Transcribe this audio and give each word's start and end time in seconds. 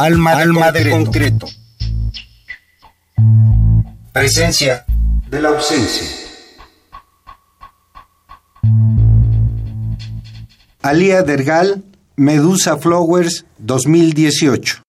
Alma, 0.00 0.30
Alma 0.30 0.70
de, 0.70 0.90
concreto. 0.90 1.48
Presencia 4.12 4.84
de 5.28 5.42
la 5.42 5.48
ausencia. 5.48 6.06
Alía 10.82 11.22
Dergal, 11.24 11.82
Medusa 12.14 12.76
Flowers 12.76 13.44
2018. 13.58 14.82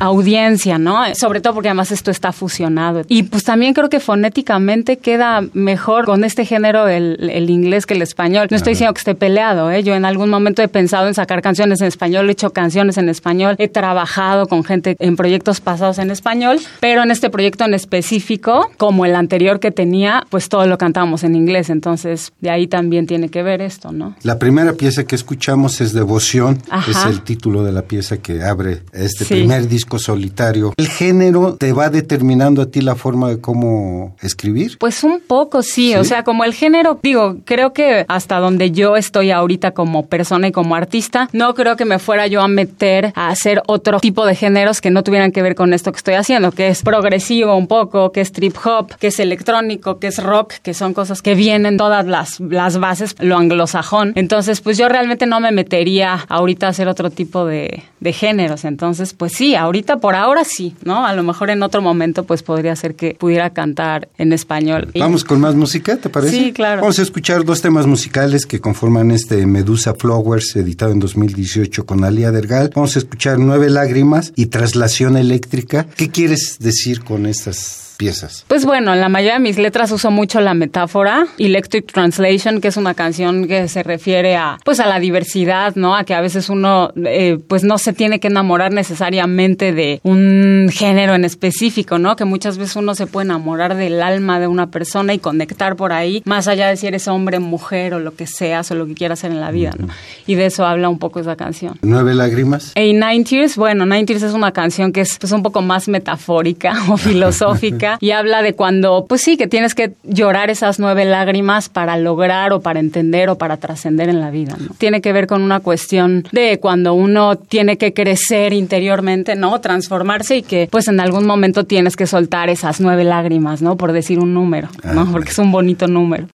audiencia, 0.00 0.78
¿no? 0.78 1.02
Sobre 1.14 1.40
todo 1.40 1.54
porque 1.54 1.68
además 1.68 1.90
esto 1.90 2.10
está 2.10 2.32
fusionado. 2.32 3.02
Y 3.08 3.24
pues 3.24 3.44
también 3.44 3.72
creo 3.72 3.88
que 3.88 4.00
fonéticamente 4.00 4.75
queda 4.84 5.42
mejor 5.52 6.04
con 6.04 6.24
este 6.24 6.44
género 6.44 6.88
el, 6.88 7.50
inglés 7.50 7.86
que 7.86 7.94
el 7.94 8.02
español. 8.02 8.48
No 8.50 8.56
estoy 8.56 8.72
diciendo 8.72 8.92
que 8.94 8.98
esté 8.98 9.14
peleado, 9.14 9.70
¿eh? 9.70 9.82
Yo 9.82 9.94
en 9.94 10.04
algún 10.04 10.30
momento 10.30 10.62
he 10.62 10.68
pensado 10.68 11.08
en 11.08 11.14
sacar 11.14 11.42
canciones 11.42 11.80
en 11.80 11.86
español, 11.86 12.28
he 12.28 12.32
hecho 12.32 12.50
canciones 12.50 12.98
en 12.98 13.08
español, 13.08 13.56
he 13.58 13.68
trabajado 13.68 14.46
con 14.46 14.64
gente 14.64 14.96
en 14.98 15.16
proyectos 15.16 15.60
pasados 15.60 15.98
en 15.98 16.10
español, 16.10 16.58
pero 16.80 17.02
en 17.02 17.10
este 17.10 17.30
proyecto 17.30 17.64
en 17.64 17.74
específico, 17.74 18.70
como 18.76 19.04
el 19.06 19.14
anterior 19.14 19.60
que 19.60 19.70
tenía, 19.70 20.24
pues 20.30 20.48
todo 20.48 20.66
lo 20.66 20.78
cantábamos 20.78 21.24
en 21.24 21.34
inglés. 21.34 21.70
Entonces, 21.70 22.32
de 22.40 22.50
ahí 22.50 22.66
también 22.66 23.06
tiene 23.06 23.28
que 23.28 23.42
ver 23.42 23.60
esto, 23.60 23.92
¿no? 23.92 24.14
La 24.22 24.38
primera 24.38 24.74
pieza 24.74 25.04
que 25.04 25.14
escuchamos 25.14 25.80
es 25.80 25.92
Devoción, 25.92 26.62
es 26.88 27.04
el 27.06 27.22
título 27.22 27.64
de 27.64 27.72
la 27.72 27.82
pieza 27.82 28.18
que 28.18 28.42
abre 28.42 28.82
este 28.92 29.24
primer 29.24 29.68
disco 29.68 29.98
solitario. 29.98 30.74
¿El 30.76 30.88
género 30.88 31.56
te 31.56 31.72
va 31.72 31.90
determinando 31.90 32.62
a 32.62 32.66
ti 32.66 32.80
la 32.80 32.94
forma 32.94 33.28
de 33.28 33.40
cómo 33.40 34.16
escribir? 34.20 34.65
Pues 34.78 35.04
un 35.04 35.20
poco 35.20 35.62
sí, 35.62 35.94
o 35.94 36.04
sea, 36.04 36.24
como 36.24 36.44
el 36.44 36.54
género, 36.54 36.98
digo, 37.02 37.36
creo 37.44 37.72
que 37.72 38.04
hasta 38.08 38.38
donde 38.38 38.70
yo 38.70 38.96
estoy 38.96 39.30
ahorita 39.30 39.72
como 39.72 40.06
persona 40.06 40.48
y 40.48 40.52
como 40.52 40.74
artista, 40.74 41.28
no 41.32 41.54
creo 41.54 41.76
que 41.76 41.84
me 41.84 41.98
fuera 41.98 42.26
yo 42.26 42.42
a 42.42 42.48
meter 42.48 43.12
a 43.14 43.28
hacer 43.28 43.62
otro 43.66 44.00
tipo 44.00 44.26
de 44.26 44.34
géneros 44.34 44.80
que 44.80 44.90
no 44.90 45.02
tuvieran 45.02 45.32
que 45.32 45.42
ver 45.42 45.54
con 45.54 45.72
esto 45.72 45.92
que 45.92 45.98
estoy 45.98 46.14
haciendo, 46.14 46.52
que 46.52 46.68
es 46.68 46.82
progresivo 46.82 47.56
un 47.56 47.66
poco, 47.66 48.12
que 48.12 48.20
es 48.20 48.32
trip 48.32 48.56
hop, 48.64 48.96
que 48.96 49.08
es 49.08 49.20
electrónico, 49.20 49.98
que 49.98 50.08
es 50.08 50.22
rock, 50.22 50.54
que 50.62 50.74
son 50.74 50.94
cosas 50.94 51.22
que 51.22 51.34
vienen 51.34 51.76
todas 51.76 52.06
las, 52.06 52.40
las 52.40 52.78
bases, 52.78 53.14
lo 53.18 53.36
anglosajón. 53.36 54.12
Entonces, 54.14 54.60
pues 54.60 54.78
yo 54.78 54.88
realmente 54.88 55.26
no 55.26 55.40
me 55.40 55.52
metería 55.52 56.24
ahorita 56.28 56.66
a 56.66 56.70
hacer 56.70 56.88
otro 56.88 57.10
tipo 57.10 57.44
de, 57.44 57.84
de 58.00 58.12
géneros. 58.12 58.64
Entonces, 58.64 59.14
pues 59.14 59.32
sí, 59.32 59.54
ahorita 59.54 59.98
por 59.98 60.14
ahora 60.14 60.44
sí, 60.44 60.74
¿no? 60.84 61.06
A 61.06 61.14
lo 61.14 61.22
mejor 61.22 61.50
en 61.50 61.62
otro 61.62 61.82
momento 61.82 62.24
pues 62.24 62.42
podría 62.42 62.74
ser 62.76 62.94
que 62.94 63.14
pudiera 63.14 63.50
cantar 63.50 64.08
en 64.18 64.32
español. 64.32 64.55
Vamos 64.98 65.24
con 65.24 65.40
más 65.40 65.54
música, 65.54 65.96
¿te 65.96 66.08
parece? 66.08 66.36
Sí, 66.36 66.52
claro. 66.52 66.82
Vamos 66.82 66.98
a 66.98 67.02
escuchar 67.02 67.44
dos 67.44 67.60
temas 67.60 67.86
musicales 67.86 68.46
que 68.46 68.60
conforman 68.60 69.10
este 69.10 69.46
Medusa 69.46 69.94
Flowers, 69.94 70.56
editado 70.56 70.92
en 70.92 70.98
2018 70.98 71.86
con 71.86 72.04
Alía 72.04 72.32
Dergal. 72.32 72.70
Vamos 72.74 72.96
a 72.96 72.98
escuchar 72.98 73.38
Nueve 73.38 73.70
Lágrimas 73.70 74.32
y 74.36 74.46
Traslación 74.46 75.16
Eléctrica. 75.16 75.86
¿Qué 75.96 76.10
quieres 76.10 76.58
decir 76.60 77.02
con 77.02 77.26
estas 77.26 77.85
piezas? 77.96 78.44
Pues 78.48 78.64
bueno, 78.64 78.92
en 78.94 79.00
la 79.00 79.08
mayoría 79.08 79.34
de 79.34 79.40
mis 79.40 79.58
letras 79.58 79.90
uso 79.90 80.10
mucho 80.10 80.40
la 80.40 80.54
metáfora, 80.54 81.26
Electric 81.38 81.90
Translation, 81.92 82.60
que 82.60 82.68
es 82.68 82.76
una 82.76 82.94
canción 82.94 83.46
que 83.48 83.68
se 83.68 83.82
refiere 83.82 84.36
a, 84.36 84.58
pues 84.64 84.80
a 84.80 84.86
la 84.86 85.00
diversidad, 85.00 85.74
¿no? 85.74 85.96
A 85.96 86.04
que 86.04 86.14
a 86.14 86.20
veces 86.20 86.48
uno, 86.48 86.92
eh, 87.04 87.38
pues 87.48 87.64
no 87.64 87.78
se 87.78 87.92
tiene 87.92 88.20
que 88.20 88.28
enamorar 88.28 88.72
necesariamente 88.72 89.72
de 89.72 90.00
un 90.02 90.68
género 90.72 91.14
en 91.14 91.24
específico, 91.24 91.98
¿no? 91.98 92.16
Que 92.16 92.24
muchas 92.24 92.58
veces 92.58 92.76
uno 92.76 92.94
se 92.94 93.06
puede 93.06 93.26
enamorar 93.26 93.76
del 93.76 94.02
alma 94.02 94.40
de 94.40 94.46
una 94.46 94.70
persona 94.70 95.14
y 95.14 95.18
conectar 95.18 95.76
por 95.76 95.92
ahí, 95.92 96.22
más 96.24 96.48
allá 96.48 96.68
de 96.68 96.76
si 96.76 96.86
eres 96.86 97.08
hombre, 97.08 97.38
mujer 97.38 97.94
o 97.94 98.00
lo 98.00 98.14
que 98.14 98.26
seas 98.26 98.70
o 98.70 98.74
lo 98.74 98.86
que 98.86 98.94
quieras 98.94 99.20
hacer 99.20 99.30
en 99.30 99.40
la 99.40 99.50
vida, 99.50 99.72
¿no? 99.78 99.88
Y 100.26 100.34
de 100.34 100.46
eso 100.46 100.66
habla 100.66 100.88
un 100.88 100.98
poco 100.98 101.20
esa 101.20 101.36
canción. 101.36 101.78
Nueve 101.82 102.14
lágrimas. 102.14 102.72
Y 102.74 102.92
Nine 102.92 103.24
Tears, 103.24 103.56
bueno, 103.56 103.86
Nine 103.86 104.04
Tears 104.04 104.22
es 104.22 104.32
una 104.32 104.52
canción 104.52 104.92
que 104.92 105.00
es 105.00 105.18
pues, 105.18 105.32
un 105.32 105.42
poco 105.42 105.62
más 105.62 105.88
metafórica 105.88 106.74
o 106.88 106.96
filosófica 106.96 107.85
y 108.00 108.10
habla 108.10 108.42
de 108.42 108.54
cuando, 108.54 109.06
pues 109.08 109.22
sí, 109.22 109.36
que 109.36 109.46
tienes 109.46 109.74
que 109.74 109.92
llorar 110.04 110.50
esas 110.50 110.78
nueve 110.78 111.04
lágrimas 111.04 111.68
para 111.68 111.96
lograr 111.96 112.52
o 112.52 112.60
para 112.60 112.80
entender 112.80 113.28
o 113.28 113.38
para 113.38 113.56
trascender 113.56 114.08
en 114.08 114.20
la 114.20 114.30
vida. 114.30 114.56
¿no? 114.58 114.74
Tiene 114.78 115.00
que 115.00 115.12
ver 115.12 115.26
con 115.26 115.42
una 115.42 115.60
cuestión 115.60 116.24
de 116.32 116.58
cuando 116.60 116.94
uno 116.94 117.36
tiene 117.36 117.78
que 117.78 117.92
crecer 117.92 118.52
interiormente, 118.52 119.34
¿no? 119.36 119.60
Transformarse 119.60 120.38
y 120.38 120.42
que 120.42 120.68
pues 120.70 120.88
en 120.88 121.00
algún 121.00 121.26
momento 121.26 121.64
tienes 121.64 121.96
que 121.96 122.06
soltar 122.06 122.48
esas 122.48 122.80
nueve 122.80 123.04
lágrimas, 123.04 123.62
¿no? 123.62 123.76
Por 123.76 123.92
decir 123.92 124.18
un 124.18 124.34
número, 124.34 124.68
¿no? 124.82 125.10
Porque 125.10 125.30
es 125.30 125.38
un 125.38 125.52
bonito 125.52 125.86
número. 125.86 126.26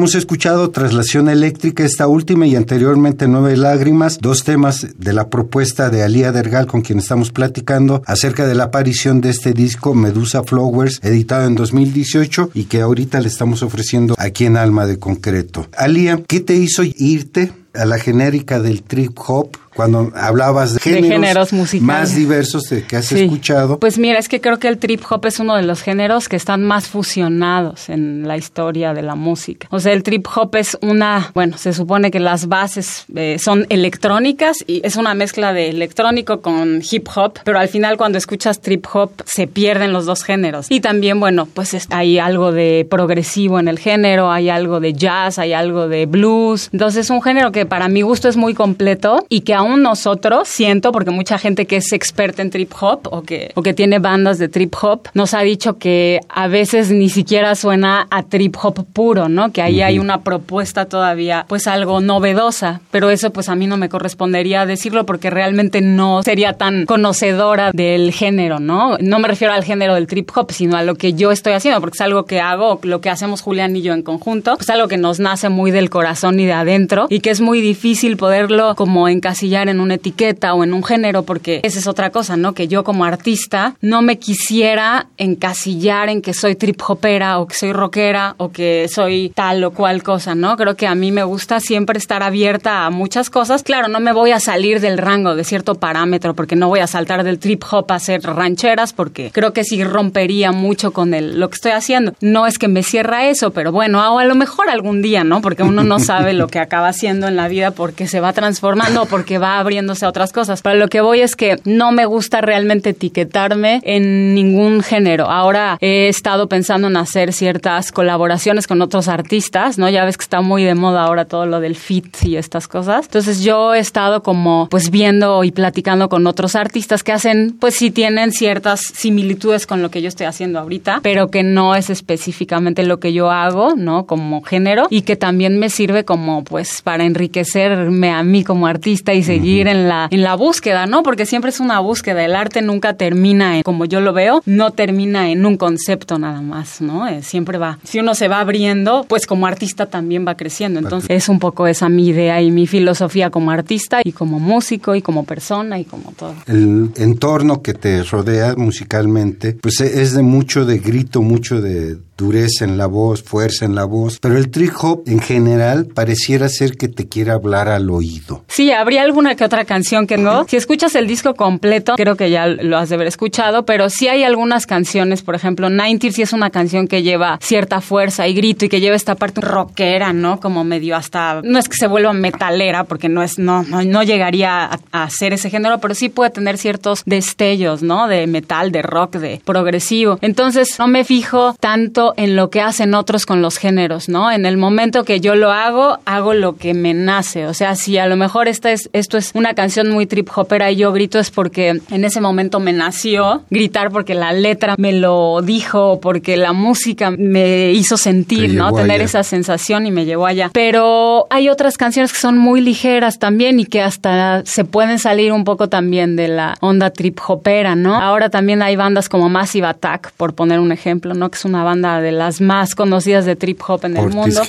Hemos 0.00 0.14
escuchado 0.14 0.70
Traslación 0.70 1.28
Eléctrica, 1.28 1.84
esta 1.84 2.06
última 2.06 2.46
y 2.46 2.56
anteriormente 2.56 3.28
Nueve 3.28 3.54
Lágrimas, 3.54 4.16
dos 4.18 4.44
temas 4.44 4.86
de 4.96 5.12
la 5.12 5.28
propuesta 5.28 5.90
de 5.90 6.02
Alía 6.02 6.32
Dergal 6.32 6.66
con 6.66 6.80
quien 6.80 7.00
estamos 7.00 7.30
platicando 7.32 8.02
acerca 8.06 8.46
de 8.46 8.54
la 8.54 8.64
aparición 8.64 9.20
de 9.20 9.28
este 9.28 9.52
disco 9.52 9.94
Medusa 9.94 10.42
Flowers, 10.42 11.00
editado 11.02 11.46
en 11.46 11.54
2018 11.54 12.52
y 12.54 12.64
que 12.64 12.80
ahorita 12.80 13.20
le 13.20 13.28
estamos 13.28 13.62
ofreciendo 13.62 14.14
aquí 14.16 14.46
en 14.46 14.56
Alma 14.56 14.86
de 14.86 14.98
Concreto. 14.98 15.68
Alía, 15.76 16.22
¿qué 16.26 16.40
te 16.40 16.54
hizo 16.54 16.82
irte 16.82 17.52
a 17.74 17.84
la 17.84 17.98
genérica 17.98 18.58
del 18.58 18.82
trip 18.82 19.18
hop 19.26 19.50
cuando 19.80 20.12
hablabas 20.14 20.74
de 20.74 20.80
géneros, 20.80 21.54
musicales 21.54 21.82
más 21.82 22.14
diversos 22.14 22.64
de 22.64 22.84
que 22.84 22.96
has 22.96 23.10
escuchado. 23.12 23.78
Pues 23.78 23.96
mira, 23.96 24.18
es 24.18 24.28
que 24.28 24.38
creo 24.38 24.58
que 24.58 24.68
el 24.68 24.76
trip 24.76 25.00
hop 25.08 25.24
es 25.24 25.40
uno 25.40 25.56
de 25.56 25.62
los 25.62 25.80
géneros 25.80 26.28
que 26.28 26.36
están 26.36 26.62
más 26.64 26.86
fusionados 26.86 27.88
en 27.88 28.28
la 28.28 28.36
historia 28.36 28.92
de 28.92 29.00
la 29.00 29.14
música. 29.14 29.68
O 29.70 29.80
sea, 29.80 29.94
el 29.94 30.02
trip 30.02 30.26
hop 30.36 30.54
es 30.56 30.76
una, 30.82 31.30
bueno, 31.32 31.56
se 31.56 31.72
supone 31.72 32.10
que 32.10 32.20
las 32.20 32.46
bases 32.46 33.06
eh, 33.16 33.38
son 33.38 33.64
electrónicas 33.70 34.58
y 34.66 34.82
es 34.84 34.96
una 34.96 35.14
mezcla 35.14 35.54
de 35.54 35.70
electrónico 35.70 36.42
con 36.42 36.82
hip 36.90 37.08
hop, 37.14 37.38
pero 37.42 37.58
al 37.58 37.68
final 37.68 37.96
cuando 37.96 38.18
escuchas 38.18 38.60
trip 38.60 38.84
hop 38.92 39.12
se 39.24 39.46
pierden 39.46 39.94
los 39.94 40.04
dos 40.04 40.24
géneros. 40.24 40.66
Y 40.68 40.80
también, 40.80 41.20
bueno, 41.20 41.46
pues 41.46 41.74
hay 41.88 42.18
algo 42.18 42.52
de 42.52 42.86
progresivo 42.90 43.58
en 43.58 43.68
el 43.68 43.78
género, 43.78 44.30
hay 44.30 44.50
algo 44.50 44.78
de 44.78 44.92
jazz, 44.92 45.38
hay 45.38 45.54
algo 45.54 45.88
de 45.88 46.04
blues. 46.04 46.68
Entonces 46.70 47.06
es 47.06 47.10
un 47.10 47.22
género 47.22 47.50
que 47.50 47.64
para 47.64 47.88
mi 47.88 48.02
gusto 48.02 48.28
es 48.28 48.36
muy 48.36 48.52
completo 48.52 49.24
y 49.30 49.40
que 49.40 49.54
aún 49.54 49.69
nosotros, 49.76 50.48
siento, 50.48 50.92
porque 50.92 51.10
mucha 51.10 51.38
gente 51.38 51.66
que 51.66 51.76
es 51.76 51.92
experta 51.92 52.42
en 52.42 52.50
trip 52.50 52.72
hop 52.80 53.08
o 53.10 53.22
que, 53.22 53.52
o 53.54 53.62
que 53.62 53.74
tiene 53.74 53.98
bandas 53.98 54.38
de 54.38 54.48
trip 54.48 54.74
hop, 54.80 55.08
nos 55.14 55.34
ha 55.34 55.40
dicho 55.40 55.78
que 55.78 56.20
a 56.28 56.48
veces 56.48 56.90
ni 56.90 57.08
siquiera 57.08 57.54
suena 57.54 58.06
a 58.10 58.22
trip 58.22 58.56
hop 58.62 58.84
puro, 58.92 59.28
¿no? 59.28 59.52
Que 59.52 59.62
ahí 59.62 59.82
hay 59.82 59.98
una 59.98 60.22
propuesta 60.22 60.86
todavía, 60.86 61.44
pues 61.48 61.66
algo 61.66 62.00
novedosa, 62.00 62.80
pero 62.90 63.10
eso 63.10 63.30
pues 63.30 63.48
a 63.48 63.54
mí 63.54 63.66
no 63.66 63.76
me 63.76 63.88
correspondería 63.88 64.66
decirlo 64.66 65.06
porque 65.06 65.30
realmente 65.30 65.80
no 65.80 66.22
sería 66.22 66.54
tan 66.54 66.86
conocedora 66.86 67.70
del 67.72 68.12
género, 68.12 68.60
¿no? 68.60 68.96
No 68.98 69.18
me 69.18 69.28
refiero 69.28 69.52
al 69.52 69.64
género 69.64 69.94
del 69.94 70.06
trip 70.06 70.30
hop, 70.34 70.52
sino 70.52 70.76
a 70.76 70.82
lo 70.82 70.94
que 70.94 71.14
yo 71.14 71.32
estoy 71.32 71.52
haciendo, 71.52 71.80
porque 71.80 71.96
es 71.96 72.00
algo 72.00 72.24
que 72.24 72.40
hago, 72.40 72.80
lo 72.82 73.00
que 73.00 73.10
hacemos 73.10 73.42
Julián 73.42 73.76
y 73.76 73.82
yo 73.82 73.92
en 73.92 74.02
conjunto, 74.02 74.56
pues 74.56 74.70
algo 74.70 74.88
que 74.88 74.96
nos 74.96 75.20
nace 75.20 75.48
muy 75.48 75.70
del 75.70 75.90
corazón 75.90 76.40
y 76.40 76.46
de 76.46 76.52
adentro 76.52 77.06
y 77.08 77.20
que 77.20 77.30
es 77.30 77.40
muy 77.40 77.60
difícil 77.60 78.16
poderlo 78.16 78.74
como 78.74 79.08
encasillar 79.08 79.49
en 79.50 79.80
una 79.80 79.94
etiqueta 79.94 80.54
o 80.54 80.64
en 80.64 80.72
un 80.72 80.84
género, 80.84 81.24
porque 81.24 81.60
esa 81.62 81.78
es 81.78 81.86
otra 81.86 82.10
cosa, 82.10 82.36
¿no? 82.36 82.54
Que 82.54 82.68
yo 82.68 82.84
como 82.84 83.04
artista 83.04 83.74
no 83.80 84.00
me 84.02 84.18
quisiera 84.18 85.08
encasillar 85.18 86.08
en 86.08 86.22
que 86.22 86.34
soy 86.34 86.54
trip 86.54 86.80
hopera 86.86 87.38
o 87.38 87.46
que 87.46 87.54
soy 87.54 87.72
rockera 87.72 88.34
o 88.38 88.50
que 88.50 88.86
soy 88.88 89.32
tal 89.34 89.62
o 89.64 89.72
cual 89.72 90.02
cosa, 90.02 90.34
¿no? 90.34 90.56
Creo 90.56 90.76
que 90.76 90.86
a 90.86 90.94
mí 90.94 91.12
me 91.12 91.24
gusta 91.24 91.60
siempre 91.60 91.98
estar 91.98 92.22
abierta 92.22 92.86
a 92.86 92.90
muchas 92.90 93.30
cosas. 93.30 93.62
Claro, 93.62 93.88
no 93.88 94.00
me 94.00 94.12
voy 94.12 94.30
a 94.30 94.40
salir 94.40 94.80
del 94.80 94.98
rango 94.98 95.34
de 95.34 95.44
cierto 95.44 95.74
parámetro 95.74 96.34
porque 96.34 96.56
no 96.56 96.68
voy 96.68 96.80
a 96.80 96.86
saltar 96.86 97.24
del 97.24 97.38
trip 97.38 97.62
hop 97.70 97.90
a 97.90 97.96
hacer 97.96 98.22
rancheras 98.22 98.92
porque 98.92 99.30
creo 99.32 99.52
que 99.52 99.64
sí 99.64 99.82
rompería 99.84 100.52
mucho 100.52 100.92
con 100.92 101.12
el, 101.14 101.38
lo 101.40 101.48
que 101.50 101.54
estoy 101.56 101.72
haciendo. 101.72 102.14
No 102.20 102.46
es 102.46 102.58
que 102.58 102.68
me 102.68 102.82
cierra 102.82 103.28
eso, 103.28 103.50
pero 103.50 103.72
bueno, 103.72 104.00
a 104.18 104.24
lo 104.24 104.34
mejor 104.34 104.70
algún 104.70 105.02
día, 105.02 105.24
¿no? 105.24 105.40
Porque 105.40 105.62
uno 105.62 105.82
no 105.82 105.98
sabe 105.98 106.32
lo 106.32 106.48
que 106.48 106.58
acaba 106.58 106.88
haciendo 106.88 107.26
en 107.26 107.36
la 107.36 107.48
vida 107.48 107.70
porque 107.72 108.06
se 108.06 108.20
va 108.20 108.32
transformando, 108.32 109.06
porque 109.06 109.38
va 109.40 109.58
abriéndose 109.58 110.04
a 110.04 110.08
otras 110.08 110.32
cosas. 110.32 110.62
Pero 110.62 110.76
lo 110.76 110.88
que 110.88 111.00
voy 111.00 111.20
es 111.20 111.36
que 111.36 111.58
no 111.64 111.92
me 111.92 112.06
gusta 112.06 112.40
realmente 112.40 112.90
etiquetarme 112.90 113.80
en 113.84 114.34
ningún 114.34 114.82
género. 114.82 115.30
Ahora 115.30 115.78
he 115.80 116.08
estado 116.08 116.48
pensando 116.48 116.88
en 116.88 116.96
hacer 116.96 117.32
ciertas 117.32 117.92
colaboraciones 117.92 118.66
con 118.66 118.82
otros 118.82 119.08
artistas, 119.08 119.78
¿no? 119.78 119.88
Ya 119.88 120.04
ves 120.04 120.16
que 120.16 120.24
está 120.24 120.40
muy 120.40 120.64
de 120.64 120.74
moda 120.74 121.04
ahora 121.04 121.24
todo 121.24 121.46
lo 121.46 121.60
del 121.60 121.76
fit 121.76 122.16
y 122.22 122.36
estas 122.36 122.68
cosas. 122.68 123.06
Entonces 123.06 123.42
yo 123.42 123.74
he 123.74 123.78
estado 123.78 124.22
como 124.22 124.68
pues 124.70 124.90
viendo 124.90 125.44
y 125.44 125.50
platicando 125.50 126.08
con 126.08 126.26
otros 126.26 126.56
artistas 126.56 127.02
que 127.02 127.12
hacen, 127.12 127.56
pues 127.58 127.74
sí 127.74 127.90
tienen 127.90 128.32
ciertas 128.32 128.80
similitudes 128.80 129.66
con 129.66 129.82
lo 129.82 129.90
que 129.90 130.02
yo 130.02 130.08
estoy 130.08 130.26
haciendo 130.26 130.58
ahorita, 130.58 131.00
pero 131.02 131.28
que 131.28 131.42
no 131.42 131.74
es 131.74 131.90
específicamente 131.90 132.82
lo 132.82 133.00
que 133.00 133.12
yo 133.12 133.30
hago, 133.30 133.74
¿no? 133.76 134.06
Como 134.06 134.42
género 134.42 134.86
y 134.90 135.02
que 135.02 135.16
también 135.16 135.58
me 135.58 135.70
sirve 135.70 136.04
como 136.04 136.44
pues 136.44 136.82
para 136.82 137.04
enriquecerme 137.04 138.10
a 138.10 138.22
mí 138.22 138.44
como 138.44 138.66
artista 138.66 139.14
y 139.14 139.22
seguir 139.30 139.68
en 139.68 139.88
la, 139.88 140.08
en 140.10 140.22
la 140.22 140.34
búsqueda, 140.34 140.86
¿no? 140.86 141.02
Porque 141.02 141.26
siempre 141.26 141.50
es 141.50 141.60
una 141.60 141.78
búsqueda. 141.80 142.24
El 142.24 142.34
arte 142.34 142.62
nunca 142.62 142.94
termina, 142.94 143.56
en, 143.56 143.62
como 143.62 143.84
yo 143.84 144.00
lo 144.00 144.12
veo, 144.12 144.42
no 144.46 144.72
termina 144.72 145.30
en 145.30 145.46
un 145.46 145.56
concepto 145.56 146.18
nada 146.18 146.40
más, 146.40 146.80
¿no? 146.80 147.06
Eh, 147.06 147.22
siempre 147.22 147.58
va. 147.58 147.78
Si 147.84 147.98
uno 147.98 148.14
se 148.14 148.28
va 148.28 148.40
abriendo, 148.40 149.04
pues 149.08 149.26
como 149.26 149.46
artista 149.46 149.86
también 149.86 150.26
va 150.26 150.36
creciendo. 150.36 150.80
Entonces 150.80 151.10
es 151.10 151.28
un 151.28 151.38
poco 151.38 151.66
esa 151.66 151.88
mi 151.88 152.08
idea 152.08 152.42
y 152.42 152.50
mi 152.50 152.66
filosofía 152.66 153.30
como 153.30 153.50
artista 153.50 154.00
y 154.04 154.12
como 154.12 154.40
músico 154.40 154.94
y 154.94 155.02
como 155.02 155.24
persona 155.24 155.78
y 155.78 155.84
como 155.84 156.12
todo. 156.12 156.34
El 156.46 156.90
entorno 156.96 157.62
que 157.62 157.74
te 157.74 158.02
rodea 158.02 158.54
musicalmente, 158.56 159.56
pues 159.60 159.80
es 159.80 160.14
de 160.14 160.22
mucho 160.22 160.64
de 160.64 160.78
grito, 160.78 161.22
mucho 161.22 161.60
de 161.60 161.98
dureza 162.20 162.64
en 162.64 162.76
la 162.76 162.86
voz, 162.86 163.22
fuerza 163.22 163.64
en 163.64 163.74
la 163.74 163.84
voz, 163.84 164.18
pero 164.20 164.36
el 164.36 164.50
trip 164.50 164.72
hop 164.82 165.04
en 165.06 165.20
general 165.20 165.86
pareciera 165.86 166.48
ser 166.50 166.76
que 166.76 166.88
te 166.88 167.08
quiere 167.08 167.30
hablar 167.30 167.68
al 167.68 167.88
oído. 167.88 168.44
Sí, 168.46 168.70
habría 168.72 169.02
algún 169.02 169.19
alguna 169.20 169.34
que 169.34 169.44
otra 169.44 169.66
canción 169.66 170.06
que 170.06 170.16
no. 170.16 170.46
Si 170.48 170.56
escuchas 170.56 170.94
el 170.94 171.06
disco 171.06 171.34
completo, 171.34 171.94
creo 171.96 172.16
que 172.16 172.30
ya 172.30 172.46
lo 172.46 172.78
has 172.78 172.88
de 172.88 172.94
haber 172.94 173.06
escuchado, 173.06 173.66
pero 173.66 173.90
sí 173.90 174.08
hay 174.08 174.24
algunas 174.24 174.66
canciones, 174.66 175.22
por 175.22 175.34
ejemplo, 175.34 175.68
90 175.68 176.10
sí 176.10 176.22
es 176.22 176.32
una 176.32 176.48
canción 176.48 176.88
que 176.88 177.02
lleva 177.02 177.38
cierta 177.42 177.82
fuerza 177.82 178.26
y 178.26 178.32
grito 178.32 178.64
y 178.64 178.68
que 178.70 178.80
lleva 178.80 178.96
esta 178.96 179.16
parte 179.16 179.42
rockera, 179.42 180.14
¿no? 180.14 180.40
Como 180.40 180.64
medio 180.64 180.96
hasta, 180.96 181.42
no 181.44 181.58
es 181.58 181.68
que 181.68 181.76
se 181.76 181.86
vuelva 181.86 182.14
metalera, 182.14 182.84
porque 182.84 183.10
no 183.10 183.22
es, 183.22 183.38
no, 183.38 183.62
no, 183.62 184.02
llegaría 184.02 184.64
a, 184.64 184.78
a 184.92 185.10
ser 185.10 185.34
ese 185.34 185.50
género, 185.50 185.78
pero 185.78 185.94
sí 185.94 186.08
puede 186.08 186.30
tener 186.30 186.56
ciertos 186.56 187.02
destellos, 187.04 187.82
¿no? 187.82 188.08
De 188.08 188.26
metal, 188.26 188.72
de 188.72 188.80
rock, 188.80 189.16
de 189.16 189.42
progresivo. 189.44 190.18
Entonces, 190.22 190.78
no 190.78 190.88
me 190.88 191.04
fijo 191.04 191.54
tanto 191.60 192.14
en 192.16 192.36
lo 192.36 192.48
que 192.48 192.62
hacen 192.62 192.94
otros 192.94 193.26
con 193.26 193.42
los 193.42 193.58
géneros, 193.58 194.08
¿no? 194.08 194.32
En 194.32 194.46
el 194.46 194.56
momento 194.56 195.04
que 195.04 195.20
yo 195.20 195.34
lo 195.34 195.50
hago, 195.50 195.98
hago 196.06 196.32
lo 196.32 196.56
que 196.56 196.72
me 196.72 196.94
nace. 196.94 197.46
O 197.46 197.52
sea, 197.52 197.74
si 197.74 197.98
a 197.98 198.06
lo 198.06 198.16
mejor 198.16 198.48
esta 198.48 198.72
es, 198.72 198.88
esto 199.10 199.18
es 199.18 199.32
una 199.34 199.54
canción 199.54 199.90
muy 199.90 200.06
trip 200.06 200.28
hopera 200.32 200.70
y 200.70 200.76
yo 200.76 200.92
grito 200.92 201.18
es 201.18 201.32
porque 201.32 201.80
en 201.90 202.04
ese 202.04 202.20
momento 202.20 202.60
me 202.60 202.72
nació 202.72 203.42
gritar 203.50 203.90
porque 203.90 204.14
la 204.14 204.32
letra 204.32 204.76
me 204.78 204.92
lo 204.92 205.42
dijo, 205.42 205.98
porque 206.00 206.36
la 206.36 206.52
música 206.52 207.10
me 207.10 207.72
hizo 207.72 207.96
sentir, 207.96 208.54
¿no? 208.54 208.72
Tener 208.72 209.00
esa 209.00 209.24
sensación 209.24 209.84
y 209.84 209.90
me 209.90 210.04
llevó 210.04 210.26
allá. 210.26 210.50
Pero 210.52 211.26
hay 211.28 211.48
otras 211.48 211.76
canciones 211.76 212.12
que 212.12 212.20
son 212.20 212.38
muy 212.38 212.60
ligeras 212.60 213.18
también 213.18 213.58
y 213.58 213.64
que 213.64 213.82
hasta 213.82 214.44
se 214.44 214.64
pueden 214.64 215.00
salir 215.00 215.32
un 215.32 215.42
poco 215.42 215.68
también 215.68 216.14
de 216.14 216.28
la 216.28 216.56
onda 216.60 216.90
trip 216.90 217.18
hopera, 217.26 217.74
¿no? 217.74 217.96
Ahora 217.96 218.30
también 218.30 218.62
hay 218.62 218.76
bandas 218.76 219.08
como 219.08 219.28
Massive 219.28 219.66
Attack, 219.66 220.12
por 220.12 220.34
poner 220.34 220.60
un 220.60 220.70
ejemplo, 220.70 221.14
¿no? 221.14 221.30
Que 221.30 221.36
es 221.36 221.44
una 221.44 221.64
banda 221.64 222.00
de 222.00 222.12
las 222.12 222.40
más 222.40 222.76
conocidas 222.76 223.24
de 223.24 223.34
trip 223.34 223.60
hop 223.66 223.86
en 223.86 223.96
el 223.96 224.10
mundo. 224.10 224.40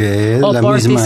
o 0.44 0.54
la 0.54 0.62
misma 0.62 1.02